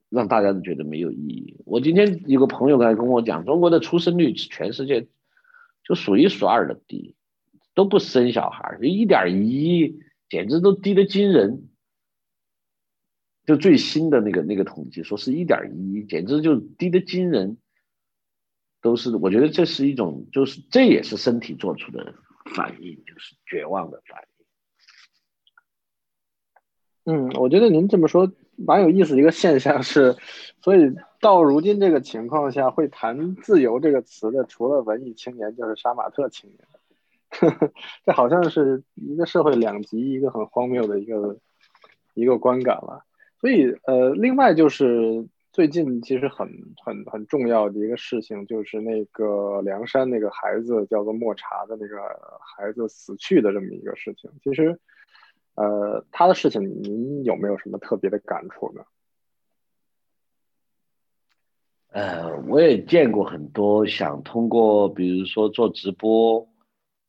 [0.10, 1.62] 让大家都觉得没有意义。
[1.65, 5.08] 我今天有个朋友刚才跟我讲，中国的出生率全世界。
[5.88, 7.13] 就数一数二的低，
[7.76, 11.69] 都不生小孩，就一点一，简直都低得惊人。
[13.45, 17.58] 就最新的那个那个统计说是一点一，简直就低得惊人。
[18.86, 22.13] 都是我觉得这是一种，就是这也是身体做出的
[22.54, 24.24] 反应，就是绝望的反
[27.04, 27.12] 应。
[27.12, 29.17] 嗯，我觉得您这么说蛮有意思。
[29.17, 30.15] 一个现象是，
[30.62, 30.93] 所以。
[31.21, 36.62] 到如今这个情况下，会谈自由这个词的，除了文艺青年，就是杀马特青年。
[38.06, 41.39] 这好像是一个社会两极，一个很荒谬的一个
[42.13, 43.04] 一个观感了。
[43.41, 46.50] 所以，呃，另外就是最近其实很
[46.84, 51.98] 很很重要的一个事情，就是那个凉山那个孩子叫做莫茶的那个
[52.41, 54.30] 孩子死去的这么一个事情。
[54.44, 54.78] 其实，
[55.56, 58.84] 呃，他的事情您有没有什么特别的感触呢？
[61.91, 66.50] 呃，我也见过很多想通过，比如说做直播，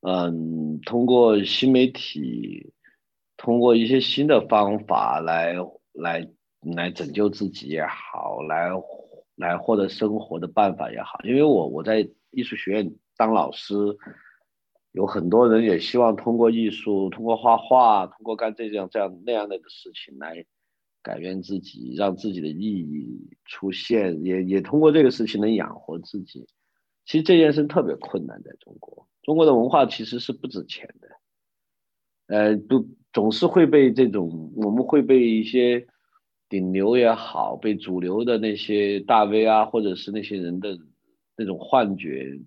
[0.03, 2.73] 嗯，通过新媒体，
[3.37, 5.57] 通过一些新的方法来
[5.93, 6.29] 来
[6.75, 8.71] 来拯救自己也好，来
[9.37, 11.21] 来获得生活的办法也好。
[11.23, 13.75] 因为我我在艺术学院当老师，
[14.93, 20.45] 有很多人也希望通过艺术，通过画画，通过干这样这样那样的事情来。
[21.03, 26.49] 改变自己，让自己的意义出现，也也通过这个事情能养活自己。
[27.05, 31.09] 其实这件事特别困难，在中国，中国的文化其实是不值钱的，
[32.27, 35.87] 呃，都总是会被这种，我们会被一些
[36.49, 40.79] 顶流也好，被主流的那些大 V 啊，或者是那些人的
[41.37, 42.41] 那种幻觉，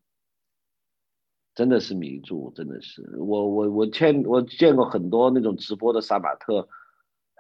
[1.56, 3.04] 真的是迷住，真的是。
[3.18, 6.68] 我我我见我见过很多那种直播的杀马特。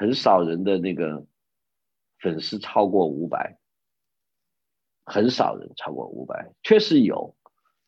[0.01, 1.25] 很少人的那个
[2.21, 3.59] 粉丝超过五百，
[5.03, 7.35] 很少人超过五百，确实有，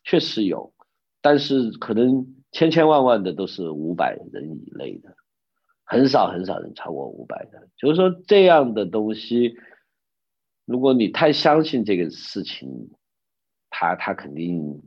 [0.04, 0.74] 确实有，
[1.22, 5.16] 但是可能千千万万的都是五百人以内的，
[5.92, 7.68] 很少很少人超过五百的。
[7.76, 9.56] 就是说这样的东西，
[10.64, 12.90] 如果你太相信这个事情，
[13.70, 14.82] 他他肯定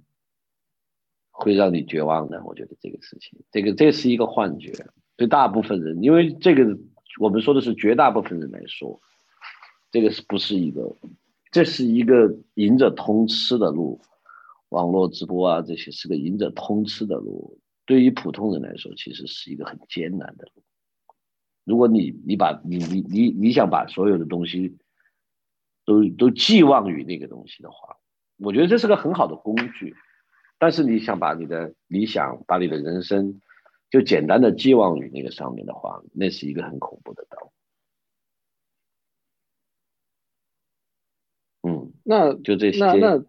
[1.31, 2.43] 会让你绝望的。
[2.43, 4.71] 我觉得这个事情，这个这是一个幻觉，
[5.15, 6.77] 对大部分人，因为这个。
[7.17, 8.99] 我们说的是绝大部分人来说，
[9.89, 10.93] 这个是不是一个？
[11.49, 14.01] 这是一个赢者通吃的路，
[14.67, 17.57] 网络直播啊这些是个赢者通吃的路。
[17.85, 20.63] 对于普通人来说，其实是一个很艰难的路。
[21.65, 24.77] 如果你你把你你你你想把所有的东西
[25.83, 27.97] 都都寄望于那个东西的话，
[28.37, 29.95] 我觉得这是个很好的工具，
[30.57, 33.41] 但是你想把你的理想、把你的人生
[33.89, 37.51] 就简单的寄望于那个上面的话，那是一个很恐怖的道。
[41.63, 42.79] 嗯，那就这些。
[42.79, 43.25] 那那，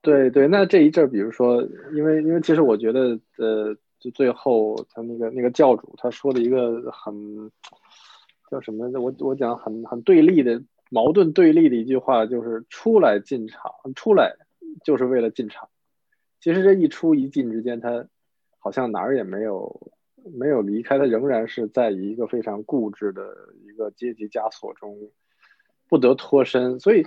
[0.00, 1.62] 对对，那这一阵儿，比如说，
[1.94, 7.50] 因为因为其实我觉得，呃，就最后他那个那个教主他说的一个很
[8.50, 8.90] 叫什么？
[8.98, 10.60] 我我讲很很对立的
[10.90, 14.34] 矛盾对立的一句话，就是出来进场，出来
[14.84, 15.68] 就是为了进场。
[16.40, 18.06] 其实这一出一进之间，他
[18.58, 19.92] 好像哪儿也没有
[20.34, 23.22] 没有离开，他仍然是在一个非常固执的
[23.62, 24.96] 一个阶级枷锁中
[25.88, 27.06] 不得脱身，所以。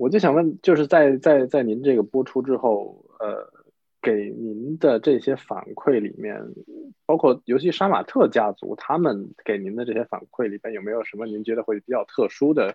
[0.00, 3.52] 我就想问，就是在在在您这个播出之后，呃，
[4.08, 6.40] 给您的这些反馈里面，
[7.04, 12.74] 包括尤其杀马特家族他们给您的这些反馈里边，有没有什么您觉得会比较特殊的，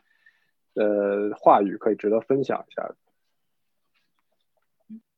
[0.75, 2.93] 呃，话语可以值得分享一下？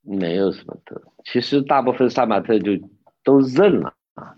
[0.02, 2.72] 没有什么的，其实大部分杀马特就
[3.24, 4.38] 都认了啊，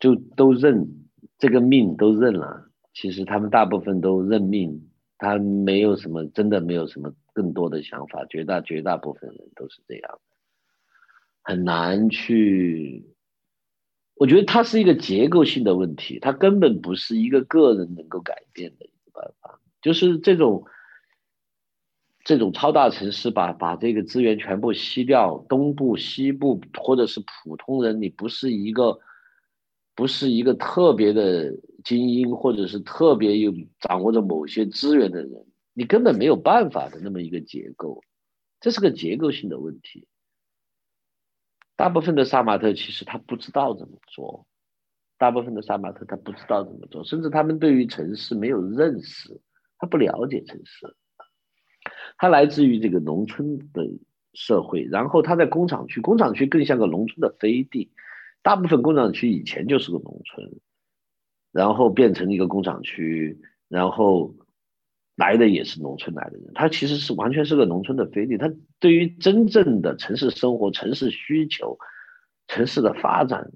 [0.00, 1.06] 就都认
[1.38, 4.90] 这个命都认了，其实他们大部分都认命。
[5.18, 10.36] 他没有什么，真的没有什么更多的想法，绝大绝大部分人都是这样的，
[11.42, 13.04] 很难去。
[14.14, 19.60] 我觉得它是一个结构性的问题，它根本不是一个个人能够改变的一个办法。
[19.82, 20.64] 就是这种
[22.24, 28.98] 这种超大城市把把这个资源全部吸掉，东部、西部或者是普通人，你不是一个。
[29.98, 35.46] 不是一个特别的精英，或者是特别有掌握着某些资源的人，
[35.78, 38.02] 你根本没有办法的那么一个结构，
[38.60, 40.08] 这是个结构性的问题。
[41.76, 44.46] 大部分的杀马特其实他不知道怎么做，
[45.18, 49.38] 大部分的杀马特他不知道怎么做，甚至他们对于城市没有认识，
[49.76, 50.96] 他不了解城市，
[52.16, 53.86] 他来自于这个农村的
[54.32, 57.92] 社会，然后他在工厂区，工厂区更像个农村的飞地。
[58.40, 60.58] 大部分工厂区以前就是个农村，
[61.52, 64.34] 然后变成一个工厂区，然后
[65.16, 68.36] 来的也是农村来的人，他其实是完全是个农村的飞地。
[68.36, 71.78] 他对于真正的城市生活、城市需求、
[72.46, 73.50] 城市的发展，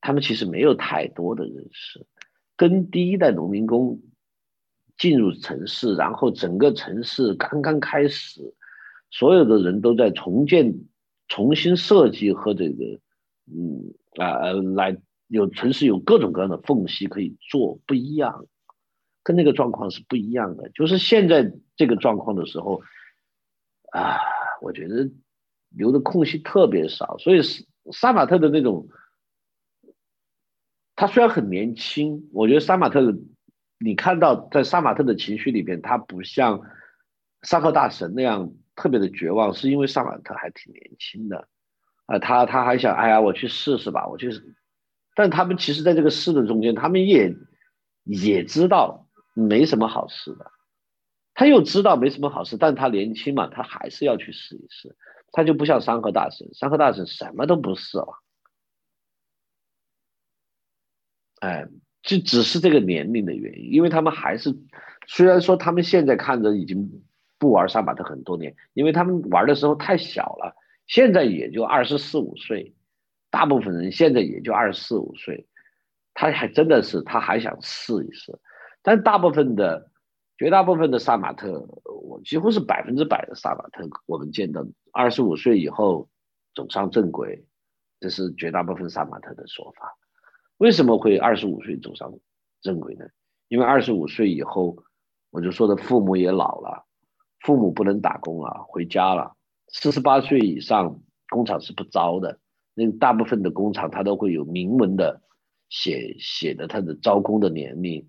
[0.00, 2.06] 他们其实没有太多的认识。
[2.56, 4.00] 跟第一代农民工
[4.98, 8.54] 进入城市，然后整个城市刚刚开始，
[9.10, 10.74] 所有的人都在重建、
[11.28, 13.00] 重新设计和这个，
[13.46, 13.94] 嗯。
[14.18, 14.98] 啊，来
[15.28, 18.44] 有城市有各种各样的缝隙可以做，不一样，
[19.22, 20.68] 跟那个状况是不一样的。
[20.70, 22.82] 就是现在这个状况的时候，
[23.92, 24.18] 啊，
[24.60, 25.10] 我觉得
[25.68, 27.18] 留的空隙特别少。
[27.18, 27.42] 所以
[27.92, 28.88] 杀马特的那种，
[30.96, 33.00] 他虽然很年轻，我觉得杀马特，
[33.78, 36.62] 你看到在杀马特的情绪里边，他不像
[37.42, 41.48] 山河大神那样特别的绝望，是因为杀马特还挺年轻的。
[42.06, 44.30] 啊，他他还想，哎呀，我去试试吧，我去。
[45.14, 47.34] 但他们其实在这个试的中间，他们也
[48.04, 50.50] 也知道没什么好事的。
[51.34, 54.96] 他又知道没什么好事，但他年轻嘛，他还是要去试一试。
[55.32, 58.22] 他就不像山河大神，山河大神什么都不是了。
[61.40, 61.66] 哎，
[62.02, 64.54] 就只是这个年龄的原因，因为他们还是，
[65.06, 67.02] 虽然说他们现在看着已经
[67.38, 70.56] 不玩杀马特很多年，因为他们玩的时候太小了。
[70.86, 72.74] 现在也就二十四五岁，
[73.30, 75.46] 大部分人现在也就二十四五岁，
[76.12, 78.36] 他还真的是他还想试一试，
[78.82, 79.90] 但大部分的
[80.38, 81.66] 绝大部分的杀马特，
[82.02, 86.08] 我几乎是百分之百的杀马特，我们见到二十五岁以后
[86.54, 87.44] 走上正轨，
[88.00, 89.96] 这是绝大部分杀马特的说法。
[90.56, 92.12] 为什么会二十五岁走上
[92.60, 93.04] 正轨呢？
[93.48, 94.76] 因为二十五岁以后，
[95.30, 96.86] 我就说的父母也老了，
[97.40, 99.34] 父母不能打工了，回家了。
[99.68, 102.38] 四十八岁以上，工厂是不招的。
[102.74, 105.22] 那大部分的工厂，它都会有明文的
[105.68, 108.08] 写写的它的招工的年龄，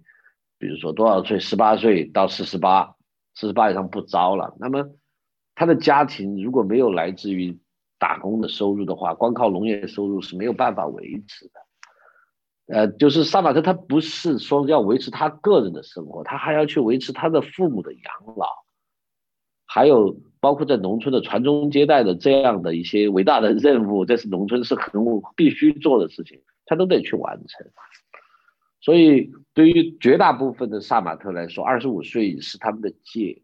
[0.62, 2.96] 比如说多少岁，十八岁到四十八，
[3.34, 4.56] 四十八以上不招了。
[4.60, 4.88] 那么
[5.56, 7.60] 他的家庭如果没有来自于
[8.00, 12.74] 打工的收入的话，光靠农业收入是没有办法维持的。
[12.74, 18.48] 呃，就是萨马特，他不是说要维持他个人的生活，他还要去维持他的父母的养老，
[19.66, 20.16] 还有。
[20.42, 24.92] 包括在农村的传宗接代的这样的一些伟大的任务，这是农村是很
[25.36, 27.68] 必须做的事情，他都得去完成。
[28.82, 33.44] 所以，对于绝大部分的萨马特来说，二十五岁是他们的界。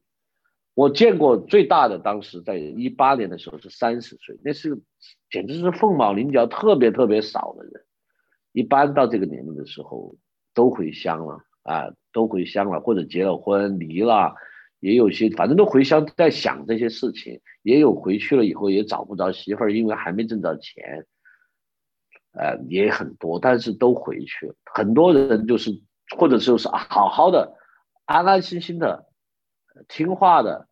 [0.73, 4.81] 我见过最大的，当时在一八年的时候是三十岁，那是
[5.29, 7.85] 简直是凤毛麟角，特别特别少的人。
[8.51, 10.15] 一般到这个年龄的时候
[10.53, 14.33] 都回乡了啊，都回乡了，或者结了婚离了。
[14.79, 21.07] 也有些反正都回乡在想这些事情，也有回去了以后也找不着媳妇儿，因为还没挣着钱，
[22.37, 24.55] 呃，也很多，但是都回去了。
[24.65, 25.71] 很多人就是
[26.15, 27.57] 或者就是好好的、
[28.05, 29.07] 安安心心的、
[29.87, 30.67] 听话的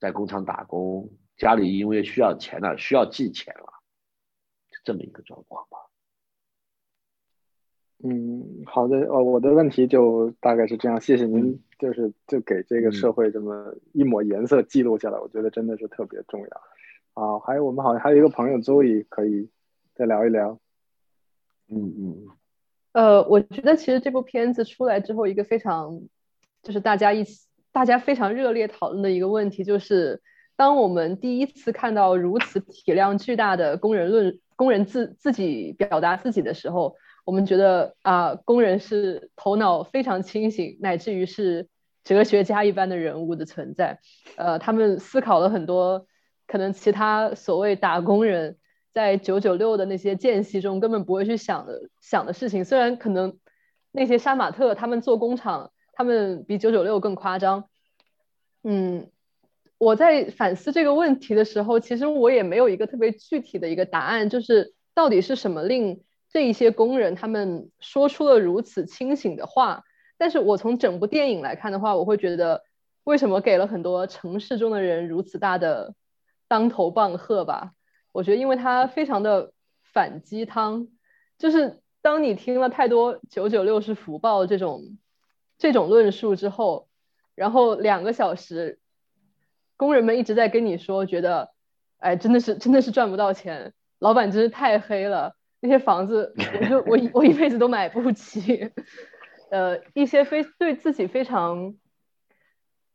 [0.00, 3.72] 在工厂打工，家里因为需要钱了，需要寄钱了，
[4.70, 5.78] 就这么一个状况吧。
[8.02, 16.60] 嗯，好的，呃，我的问题就大概是这样，谢谢您，就是就给这个社会这么一抹颜色记录下来，我觉得真的是特别重要。
[17.14, 19.48] 啊，还有我们好像还有一个朋友周易可以
[19.94, 20.58] 再聊一聊。
[21.68, 22.28] 嗯嗯嗯，
[22.92, 26.02] 呃，我觉得其实这部片子出来之后，一个非常
[26.62, 30.22] 就是大家一起大家非常热烈讨论的一个问题，就是
[30.56, 36.96] 当我们第一次看到如此体量巨大的工人论工人自自己表达自己的时候。
[37.26, 41.68] 我们觉得啊，工人是头脑非常清醒，乃至于是
[42.04, 43.98] 哲学家一般的人物的存在。
[44.36, 46.06] 呃，他们思考了很多
[46.46, 48.58] 可能其他所谓打工人
[48.94, 52.64] 在九九六的那些间隙中根本不会去想的想的事情。
[52.64, 53.36] 虽然可能
[53.92, 57.68] 那些杀马特他们做工厂，他们比九九六更夸张。
[58.62, 59.10] 嗯，
[59.76, 66.02] 我在反思这个问题的时候，其实我也没有一个特别具体的一个答案，就是到底是什么令。
[66.30, 69.84] 这一些工人，他们说出了如此清醒的话，
[70.18, 72.64] 但是我从整部电影来看的话，我会觉得，
[73.04, 75.94] 为什么给了很多城市中的人如此大的
[76.48, 77.70] 当头棒喝吧？
[78.14, 79.52] 我觉得，因为他非常的
[79.92, 80.86] 反鸡汤，
[81.36, 84.96] 就是当你听了太多“九九六是福报”这种
[85.58, 86.88] 这种论述之后，
[87.34, 88.78] 然后两个小时，
[89.76, 91.50] 工人们一直在跟你说，觉得，
[91.98, 95.34] 哎，真的是真的是赚不到钱，老板真是太黑了。
[95.58, 98.70] 那些房子，我就我我一辈子都买不起。
[99.50, 101.74] 呃，一些非对自己非常，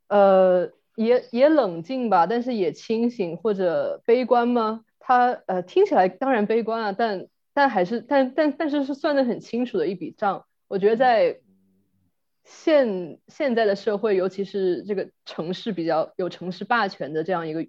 [0.07, 4.86] 呃，也也冷静吧，但是也清醒或者悲观吗？
[5.10, 10.45] 他呃听起来当然悲观啊，但但还是但但但是是算得很清楚的一笔账。
[10.68, 11.39] 我觉得在
[12.43, 17.66] 现现在的社会，尤其是这个城市比较有城市霸权的这样一个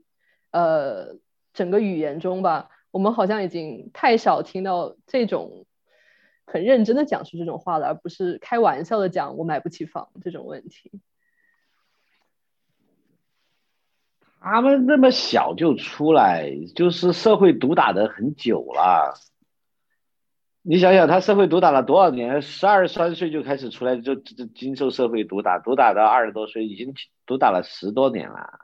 [0.50, 1.16] 呃
[1.54, 2.68] 整个语言中吧。
[2.90, 5.64] 我们好像已经太少听到这种
[6.44, 10.92] 很认真的讲述这种话了，而不是开玩笑的讲我买不起房这种问题。
[14.40, 19.14] 他们那么小就出来，就是社会毒打的很久了。
[20.62, 22.42] 你想想，他社会毒打了多少年？
[22.42, 26.94] 十二三岁就开始出来，就就经受社会毒打，毒打到二十多岁，已经
[27.26, 28.60] 毒打了十多年了。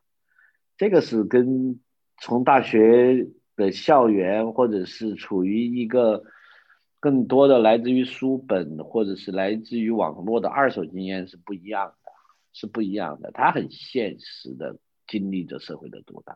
[0.77, 1.81] 这个是跟
[2.21, 3.29] 从大学。
[3.59, 6.25] 的校园，或者是处于一个
[7.01, 11.95] 更多的来自于书本，或者是来自于网络的二手经验是不一样的，
[12.53, 13.31] 是不一样的。
[13.33, 16.35] 他很现实的经历着社会的毒打，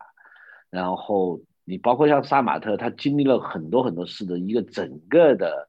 [0.71, 5.69] 然后你包括像杀马特，他经历了很多很多事的一个整个的，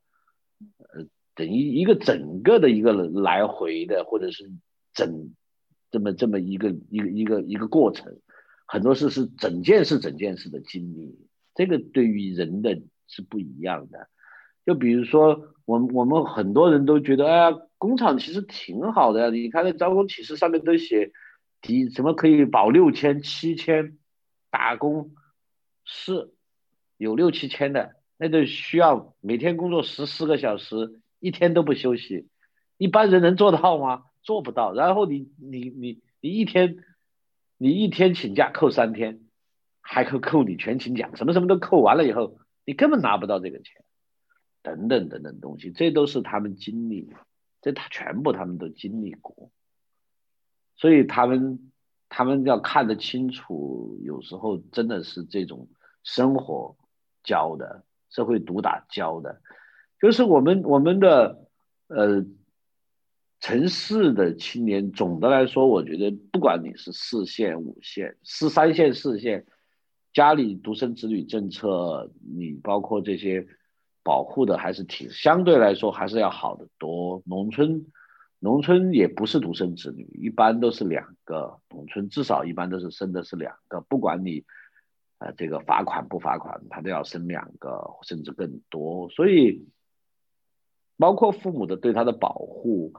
[0.78, 4.52] 呃，等于一个整个的一个来回的，或者是
[4.94, 5.34] 整
[5.92, 8.18] 这么这么一个一个一个一个过程，
[8.66, 11.18] 很多事是整件事整件事的经历。
[11.54, 14.08] 这个对于人的是不一样的，
[14.66, 19.30] 就比如说，我我们很多人都觉得，哎呀，工厂其实挺好的呀。
[19.30, 21.12] 你看那招工启事上面都写，
[21.62, 23.98] 底什么可以保六千、七千，
[24.50, 25.12] 打工
[25.86, 26.34] 是
[26.98, 32.28] 有六七千的，那就需要每天工作十四个小时，一天都不休息，
[32.78, 34.04] 一般人能做到吗？
[34.24, 34.74] 做不到。
[34.74, 36.78] 然后你你你你一天，
[37.58, 39.22] 你一天请假扣三天。
[39.84, 43.84] 还扣扣你全勤奖，什么什么都扣完了以后，你根本拿不到这个钱，
[44.62, 47.10] 等等等等东西，这都是他们经历，
[47.62, 49.52] 这他全部他们都经历过，
[50.82, 51.72] 所以他们
[52.10, 55.70] 他们要看得清楚，有时候真的是这种
[56.04, 56.76] 生活
[57.24, 59.40] 教的，社会毒打教的，
[60.02, 61.48] 就是我们我们的
[61.88, 62.26] 呃。
[63.44, 69.48] 城市的青年总的来说，我觉得不管你是四线、五线、四三线、四线。
[70.14, 73.48] 家里独生子女政策，你包括这些
[74.04, 77.24] 保护的还是挺相对来说还是要好得多。
[77.26, 77.88] 农村，
[78.44, 81.60] 农村也不是独生子女，一般都是两个。
[81.70, 84.46] 农村至少一般都是生的是两个，不管你，
[85.20, 89.10] 呃，这个罚款不罚款，他都要生两个甚至更多。
[89.10, 89.68] 所以，
[90.98, 92.94] 包括父母的对他的保护，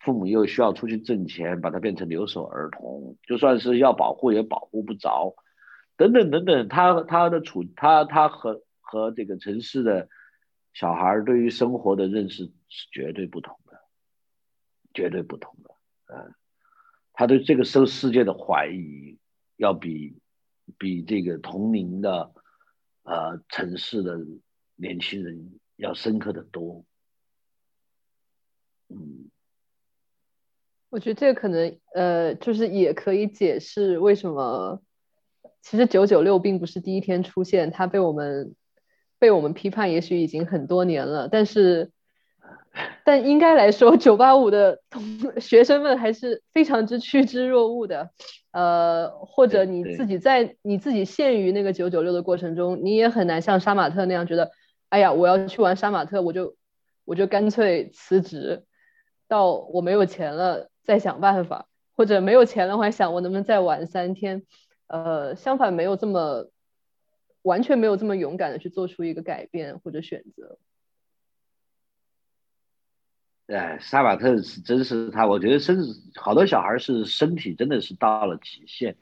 [0.00, 5.34] 父母又需要出去挣钱，把他变成留守儿童，就算是要保护也保护不着。
[5.98, 10.08] 等等等等，他他的处他他和和这个城市的
[10.72, 13.58] 小孩对于生活的认识是绝对不同，
[14.96, 15.70] 绝对不同的，
[16.06, 16.34] 嗯，
[17.12, 19.18] 他对这个世世界的怀疑
[19.56, 20.16] 要比
[20.78, 22.32] 比这个同龄的
[23.02, 24.18] 呃城市的
[24.74, 26.86] 年轻人要深刻的多。
[28.88, 29.30] 嗯，
[30.88, 34.80] 我觉得这个可能呃，就是也可以解释为什么
[35.60, 38.56] 其实九九六并不是第一天出现，它被我们
[39.18, 41.92] 被我们批判，也许已经很多年了，但是。
[43.04, 45.02] 但应该来说，九八五的同
[45.40, 48.10] 学生们还是非常之趋之若鹜的，
[48.52, 54.50] 呃，或者你自己在你自己陷于那个九九六的过程中，你也很难像杀马特那样觉得，
[54.88, 56.56] 哎呀，我要去玩杀马特，我就
[57.04, 58.64] 我就干脆辞职，
[59.28, 64.42] 到我没有钱了再想办法，或者没有钱了我还想我能不能再玩三天，
[64.88, 66.50] 呃，相反没有这么
[67.42, 70.58] 完全没有这么勇敢的去做出一个改变或者选择。
[73.48, 78.96] 哎，杀马特是真是他，我觉得甚至好多小孩是身体真的是到了极限，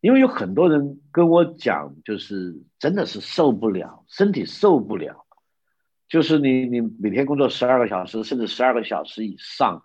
[0.00, 5.26] 因为有很多人跟我讲，就是真的是受不了，身体受不了，
[6.08, 9.82] 就是你你每天工作十二个小时，甚至十二个小时以上，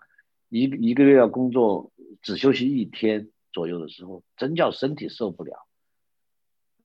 [0.48, 1.92] 一一个月要工作
[2.22, 5.66] 只休息一天左右的时候，真叫身体受不了。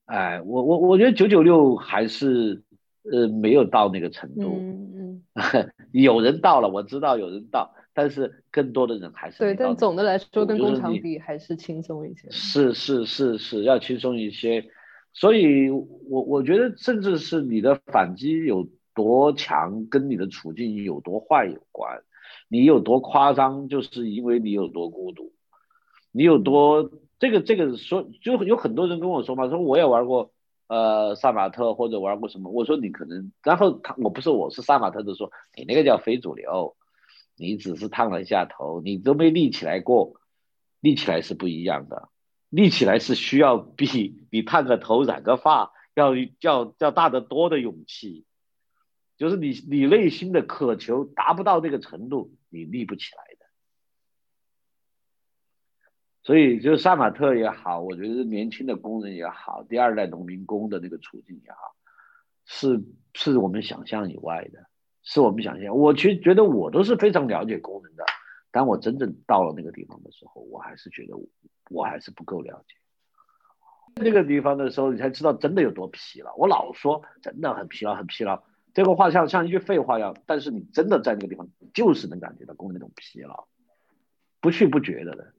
[0.04, 2.62] 哎，我我我觉得九九六还是
[3.10, 4.60] 呃没有到那个程度。
[5.92, 9.54] 有人到了，我知道有人到，但是更多的人还是对。
[9.54, 12.30] 但总的来说，跟工厂比还是轻松一些。
[12.30, 14.66] 是是是是要轻松一些，
[15.12, 22.02] 所以我我觉得，甚至是你的反击有多强，跟你的处境有多坏有关。
[22.48, 25.32] 你有多夸张，就是因为你有多孤独，
[26.12, 30.32] 你有多这个这个说，就有很多人跟我说嘛，说我也玩过。
[30.72, 32.50] 呃，杀马特或者玩过什么？
[32.50, 36.76] 我说你可能，然后他我不是我是杀马特的说你那个叫非主流，
[37.36, 40.14] 你只是烫了一下头，你都没立起来过，
[40.80, 42.08] 立起来是不一样的，
[42.48, 48.24] 立起来是需要比你烫个头染个发要要要大得多的勇气，
[49.18, 53.31] 就是你你内心的渴求达不到那个程度，你立不起来。
[56.24, 61.74] 所以，就杀马特也好，我觉得年轻的工人也好，第二代农民工的那个处境也好，
[62.44, 62.80] 是
[63.12, 64.66] 是我们想象以外的，
[65.02, 65.76] 是我们想象。
[65.76, 68.04] 我其实觉得我都是非常了解工人的，
[68.52, 71.16] 当我真正到了那个地方的时候，我还是觉得
[71.70, 72.76] 我还是不够了解。
[73.96, 76.32] 那个地方的时候，你才知道真的有多疲劳。
[76.36, 83.48] 我老说真的很疲劳，很疲劳，这个话像像一句废话一样，但是你真的在那个地方，就是能感觉到工人那种疲劳，
[84.40, 85.34] 不去不觉得的。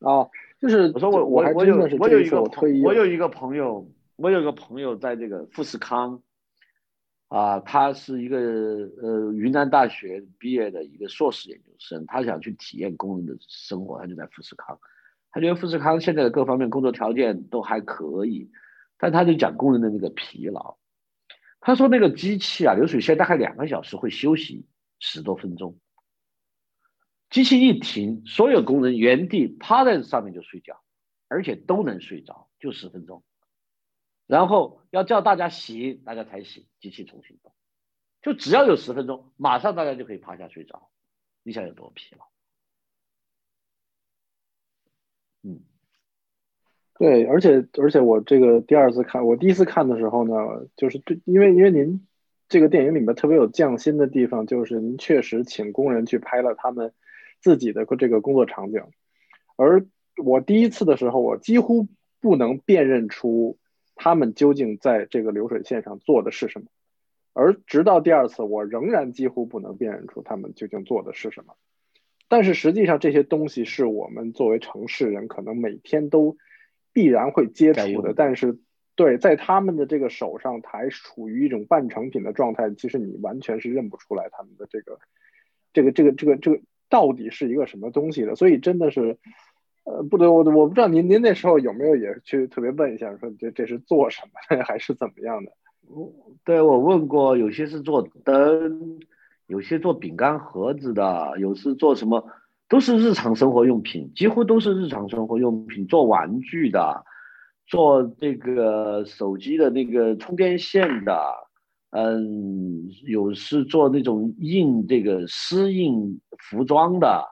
[0.00, 0.30] 哦，
[0.60, 2.50] 就是我说我我我有我有一个我
[2.84, 6.22] 我有一个朋友，我有一个朋友在这个富士康，
[7.26, 14.78] 啊，他是一个呃云南大学毕业的一个硕士研究生，他想去体验工人的生活，他就在富士康，
[15.32, 18.50] 他觉得富士康现在的各方面工作条件都还可以，
[18.98, 20.76] 但他就讲工人的那个疲劳，
[21.60, 24.64] 他说那个机器啊流水线大概两个小时会休息
[25.00, 25.76] 十多分钟。
[27.30, 30.80] 机器一停，所有工人原地趴在上面就睡觉，
[31.28, 33.22] 而且都能睡着，就十分钟。
[34.26, 37.52] 然后要叫大家醒，大家才醒，机器重新动。
[38.22, 40.88] 就只要有十分钟，马上大家就可以趴下睡着。
[41.42, 42.24] 你想有多疲劳？
[45.42, 45.60] 嗯，
[46.98, 52.06] 对，而且而且我这个第二次看，我第一次看的时候呢，就是对，因为因为您
[52.48, 56.94] 这个电影里面特别有匠心的地方，就是您确实请工人去拍了他们。
[57.40, 58.82] 自己的这个工作场景，
[59.56, 59.86] 而
[60.22, 61.86] 我第一次的时候，我几乎
[62.20, 63.58] 不能辨认出
[63.94, 66.66] 他们究竟在这个流水线上做的是什么，
[67.32, 71.54] 而直到第二次，我仍然几乎不能辨认出他们究竟做的是什么。
[72.26, 76.36] 但是实际上，这些东西是我们作为城市人可能每天都
[76.92, 78.12] 必然会接触的。
[78.14, 78.58] 但是，
[78.96, 84.98] 对，在他们的这个手上还处于一种半成品的状态，其实你完全是认不出来他们的这个、
[85.72, 86.60] 这个、这个、这个、这个。
[86.88, 88.34] 到底是一个什么东西的？
[88.34, 89.18] 所以真的是，
[89.84, 95.52] 呃，不得我我不知道您您那时候有没有也去特别问一下，说这这是做什么的， 还是怎么样的？
[95.88, 96.12] 我
[96.44, 99.00] 对我问过，有些是做灯，
[99.46, 102.26] 有些做饼干盒子的，有是做什么，
[102.68, 107.04] 都是日常生活用品，几乎都是日常生活用品，做玩具的，
[107.66, 111.47] 做这个手机的那个充电线的。
[111.90, 117.24] 嗯，有是做那种印这个丝印服装的，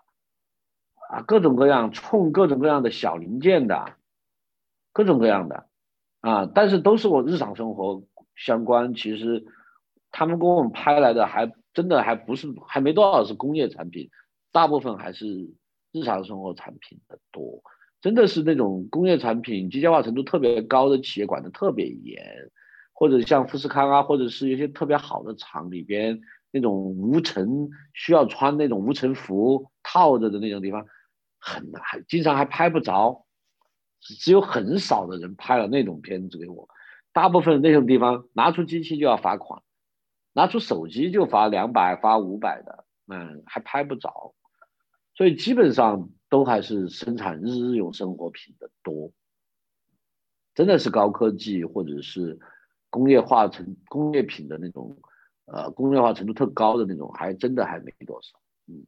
[1.10, 3.96] 啊，各种各样冲各种各样的小零件的，
[4.94, 5.66] 各种各样的，
[6.20, 8.02] 啊，但是都是我日常生活
[8.34, 8.94] 相关。
[8.94, 9.44] 其实
[10.10, 14.08] 他们给我们拍来的还真的还不是还没多少是工业产品，
[14.52, 15.52] 大部分还是
[15.92, 17.62] 日常生活产品的多，
[18.00, 22.24] 真的是那种工业产品机械化程度特别高的企业管的特别严，
[22.98, 26.18] 或者像富士康啊，或者是一些特别好的厂里边
[26.50, 30.86] 那种无尘需要穿那种无尘服套着的那种地方，
[31.38, 33.26] 很还经常还拍不着，
[34.00, 36.66] 只有很少的人拍了那种片子给我，
[37.12, 39.62] 大部分那种地方拿出机器就要罚款，
[40.32, 44.34] 拿出手机就罚两百罚五百的，嗯，还拍不着。
[45.14, 49.12] 所以基本上都还是生产日日用生活品的多，
[50.54, 52.38] 真的是高科技或者是
[52.96, 54.96] 工业化成工业品的那种，
[55.44, 58.38] 呃，工业化程度特高的那种，还真的还没多少。
[58.68, 58.86] 嗯，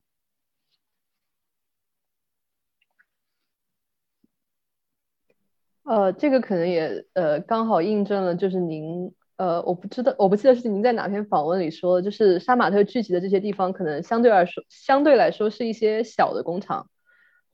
[5.85, 9.13] 呃，这个可能也呃刚好印证了，就是您。
[9.37, 16.91] 呃，我不知道，我不记得是您在哪篇访问里说，就是杀马特聚集的这些地方，可能相对来说，相对来说是一些小的工厂，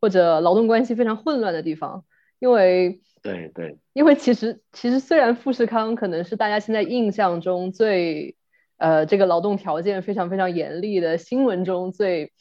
[0.01, 2.07] 或者劳动关系非常混乱的地方。
[2.39, 8.37] 因为，对对，因为其实其实虽然富士康可能是大家现在印象中最，
[8.77, 12.33] 呃，这个劳动条件非常非常严厉的，新闻中最，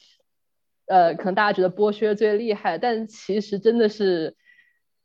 [0.86, 4.36] 呃，可能大家觉得剥削最厉害，但其实真的是，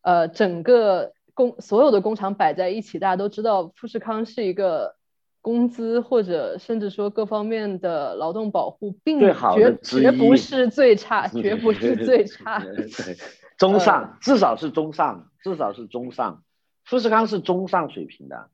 [0.04, 1.14] 呃，整个。
[1.36, 4.94] 工所有的工厂摆在一起，大家都知道富士康是一个
[5.42, 12.62] 工资或者甚至说各方面的劳动保护，并绝绝不是最差，绝不是最差，
[13.60, 16.44] 中上至少是中上，至少是中上。
[16.84, 18.50] 富士康是中上水平的，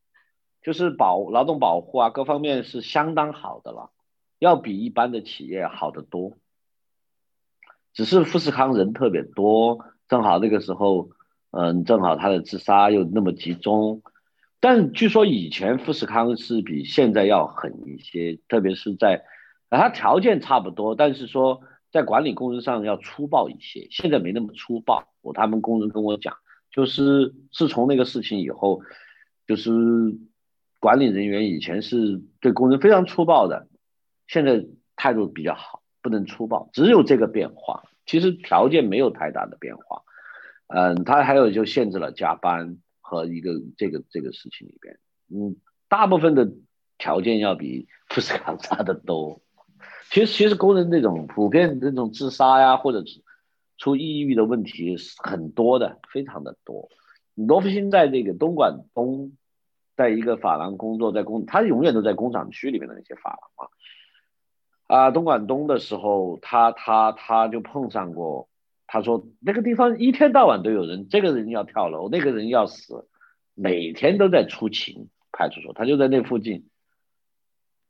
[0.62, 3.92] 就是保劳动保护啊各方面是相当好的了，
[4.40, 6.34] 要比一般的企业好得多。
[7.94, 11.12] 只是富士康人特别多，正好那个时候。
[11.58, 14.04] 嗯，正好他的自杀又那么集中，
[14.60, 19.24] 但据说以前富士康是比现在要狠一些，特别是在，
[19.70, 21.62] 啊他条件差不多，但是说
[21.96, 23.88] 在管理工人上要粗暴一些。
[23.90, 26.36] 现在没那么粗暴，我他们工人跟我讲，
[26.70, 28.82] 就是自从那个事情以后，
[29.48, 29.72] 就是
[30.82, 33.70] 管理人员以前是对工人非常粗暴的，
[34.28, 34.66] 现在
[34.98, 40.04] 态度比较好，不能粗暴，只有这个变化，其实条件没有太大的变化。
[40.68, 45.56] 嗯，他还有就限制了加班和一个这个这个事情里边，嗯，
[45.88, 46.52] 大部分的
[46.98, 49.42] 条件要比富士康差得多。
[50.10, 53.22] 其实其实工人这种普遍这种自杀呀，或者是
[53.78, 56.90] 出抑郁的问题是很多的，非常的多。
[57.34, 59.34] 罗福星在这个东莞东，
[59.96, 63.68] 在一个发廊工作，在工他永远都在工厂区里面的那些发廊嘛。
[64.88, 68.48] 啊，东莞东的时候，他他他就碰上过。
[68.88, 73.08] 他说那个地方一天到晚都有人，这个人要跳楼，那个人要死，
[73.54, 75.10] 每天都在出勤。
[75.38, 76.70] 派出所他就在那附近。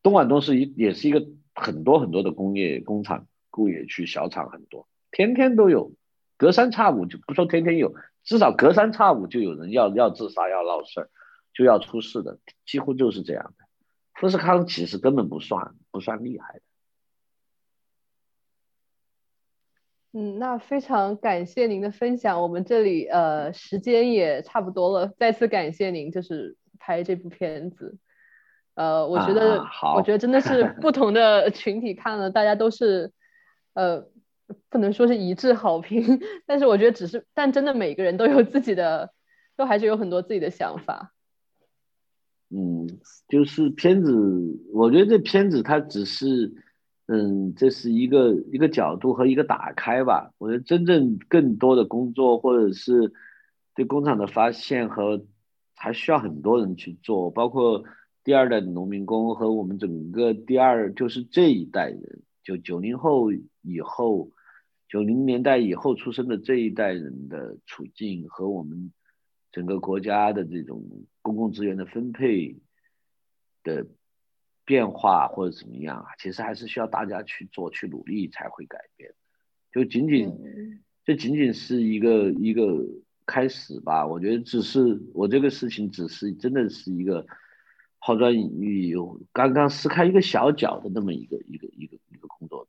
[0.01, 5.93] 东莞东是一也是一个很多很多的工业工厂、工业区、小厂很多，天天都有，
[6.38, 11.10] 隔三差五就不说天天有，至少隔三差五就有人要要自杀、要闹事儿、
[11.53, 13.66] 就要出事的，几乎就是这样的。
[14.14, 16.62] 富士康其实根本不算不算厉害的。
[20.18, 27.97] 嗯，那非常感谢您的分享，我们这里呃时间也差不多了，再次感谢您就是拍这部片子，
[28.76, 29.65] 呃，我觉得
[29.95, 33.11] 我觉得真的是不同的群体看了，大家都是
[33.73, 34.05] 呃
[34.69, 39.11] 不能说是一致好评， 但是我觉得只是，但真的每个人都有自己的，
[39.57, 41.13] 都还是有很多自己的想法。
[42.49, 42.88] 嗯，
[43.28, 44.13] 就是片子，
[44.71, 46.53] 我觉得这片子它只是。
[47.07, 50.32] 嗯，这是一个一个角度和一个打开吧。
[50.39, 53.13] 我觉得真正更多的工作，或者是
[53.76, 55.23] 对工厂的发现和
[55.76, 57.84] 还需要很多人去做，包括
[58.26, 64.32] 第二代的农民工和我们整个第二就是这一代人，就九零后以后，
[64.89, 68.91] 九零年代以后出生的这一代人的处境和我们
[69.53, 70.84] 整个国家的这种
[71.21, 72.57] 公共资源的分配
[73.63, 73.88] 的。
[74.67, 76.07] 变化或者怎么样啊？
[76.17, 79.13] 其实还是需要大家去做、去努力才会改变。
[79.71, 80.34] 就仅仅
[81.03, 82.84] 这仅仅是一个一个
[83.28, 84.07] 开始吧。
[84.07, 87.28] 我觉得只是我这个事情只是真的是一个
[88.06, 92.68] 抛砖引玉，有刚刚撕开一个小角的那么一个一个一个一个工作。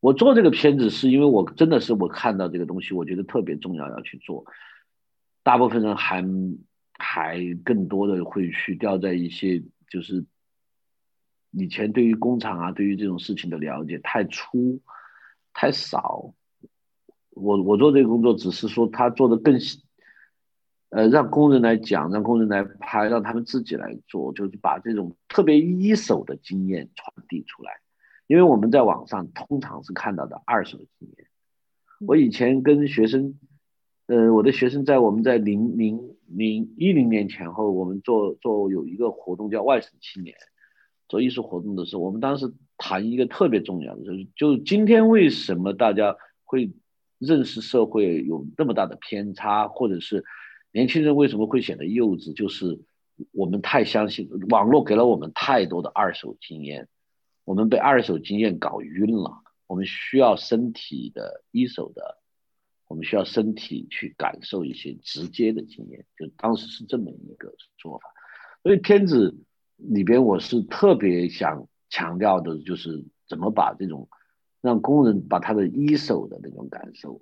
[0.00, 4.46] 我做这个片子是因为我真的是我看到这个东西，我觉得特别重要要去做。
[5.44, 6.24] 大部分人还
[6.98, 10.26] 还更多的会去掉在一些就是。
[11.52, 14.82] 以前对于工厂啊，对于这种事情的了解太粗、
[15.54, 16.34] 太少。
[17.30, 19.82] 我我做这个工作，只是说他做的更细，
[20.90, 27.72] 呃，让工人来讲，让工人来拍，让他们自己来做，就是把这种特别一手的经验传递出来。
[28.26, 31.26] 因为我们在网上通常是看到的二手经验，
[32.06, 33.38] 我以前跟学生，
[34.06, 40.36] 呃，我的学生在我们在零零零一零年前后，我们做做有一个活动叫外省青年，
[41.08, 46.70] 做艺术活动的时候，我们当时谈一个特别重要的，就是就今天为什么大家会
[47.18, 50.22] 认识社会有那么大的偏差，或者是
[50.72, 52.80] 年轻人为什么会显得幼稚，就是
[53.32, 56.88] 我们太相信网络给了我们太多的二手经验，
[57.44, 59.42] 我们被二手经验搞晕了。
[59.66, 62.18] 我们需要身体的一手的，
[62.86, 68.08] 我们需要身体去感受一些直接的经验，就当时是这么一个做法。
[68.62, 69.36] 所以片子
[69.76, 74.08] 里边我是特别想强调的，就是怎么把这种
[74.62, 77.20] 让工人把他的一手的那种感受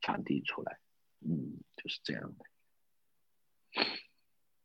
[0.00, 0.78] 传递出来。
[1.20, 2.44] 嗯，就是这样的。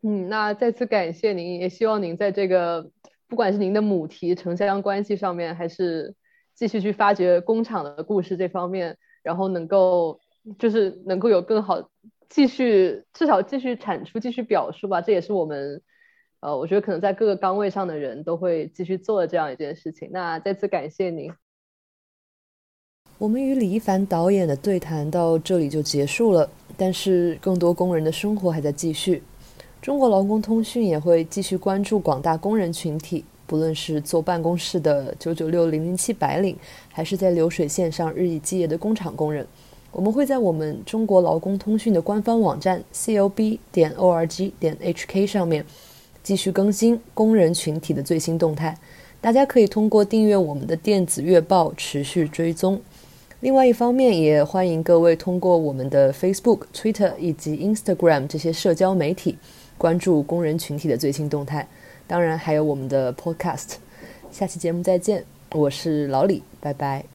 [0.01, 2.89] 嗯，那再次感谢您，也希望您在这个
[3.27, 6.15] 不管是您的母题城乡关系上面，还是。
[6.59, 10.19] 继续去发掘工厂的故事这方面，然后能够
[10.57, 11.87] 就是能够有更好
[12.29, 15.79] 继续至少继续产出继续表述吧，这也是我们
[16.39, 20.09] 呃我觉得可能在各个岗位上的人都会继续做的这样一件事情。
[20.11, 21.31] 那再次感谢您。
[23.19, 29.21] 我们与李一凡导演的对谈到这里就结束了，但是更多工人的生活还在继续。
[29.81, 33.23] 中国劳工通讯也会继续关注广大工人群体。
[33.45, 36.53] 不论是坐办公室的九九六零零七白领，
[36.91, 39.47] 还是在流水线上日以继夜的工厂工人，
[39.93, 45.65] 我们会在我们中国劳工通讯的官方网站 c o b 点 o r g 点 h k 上面
[46.21, 48.77] 继续更新工人群体的最新动态。
[49.21, 52.81] 大家可以通过订阅我们的电子月报持续追踪。
[53.39, 59.37] 另外一方面，也欢迎各位通过我们的 Facebook、Twitter 以及 Instagram 这些社交媒体
[59.77, 61.67] 关注工人群体的最新动态。
[62.05, 63.75] 当然，还有我们的 Podcast。
[64.31, 67.07] 下期节目再见，我是老李，拜拜。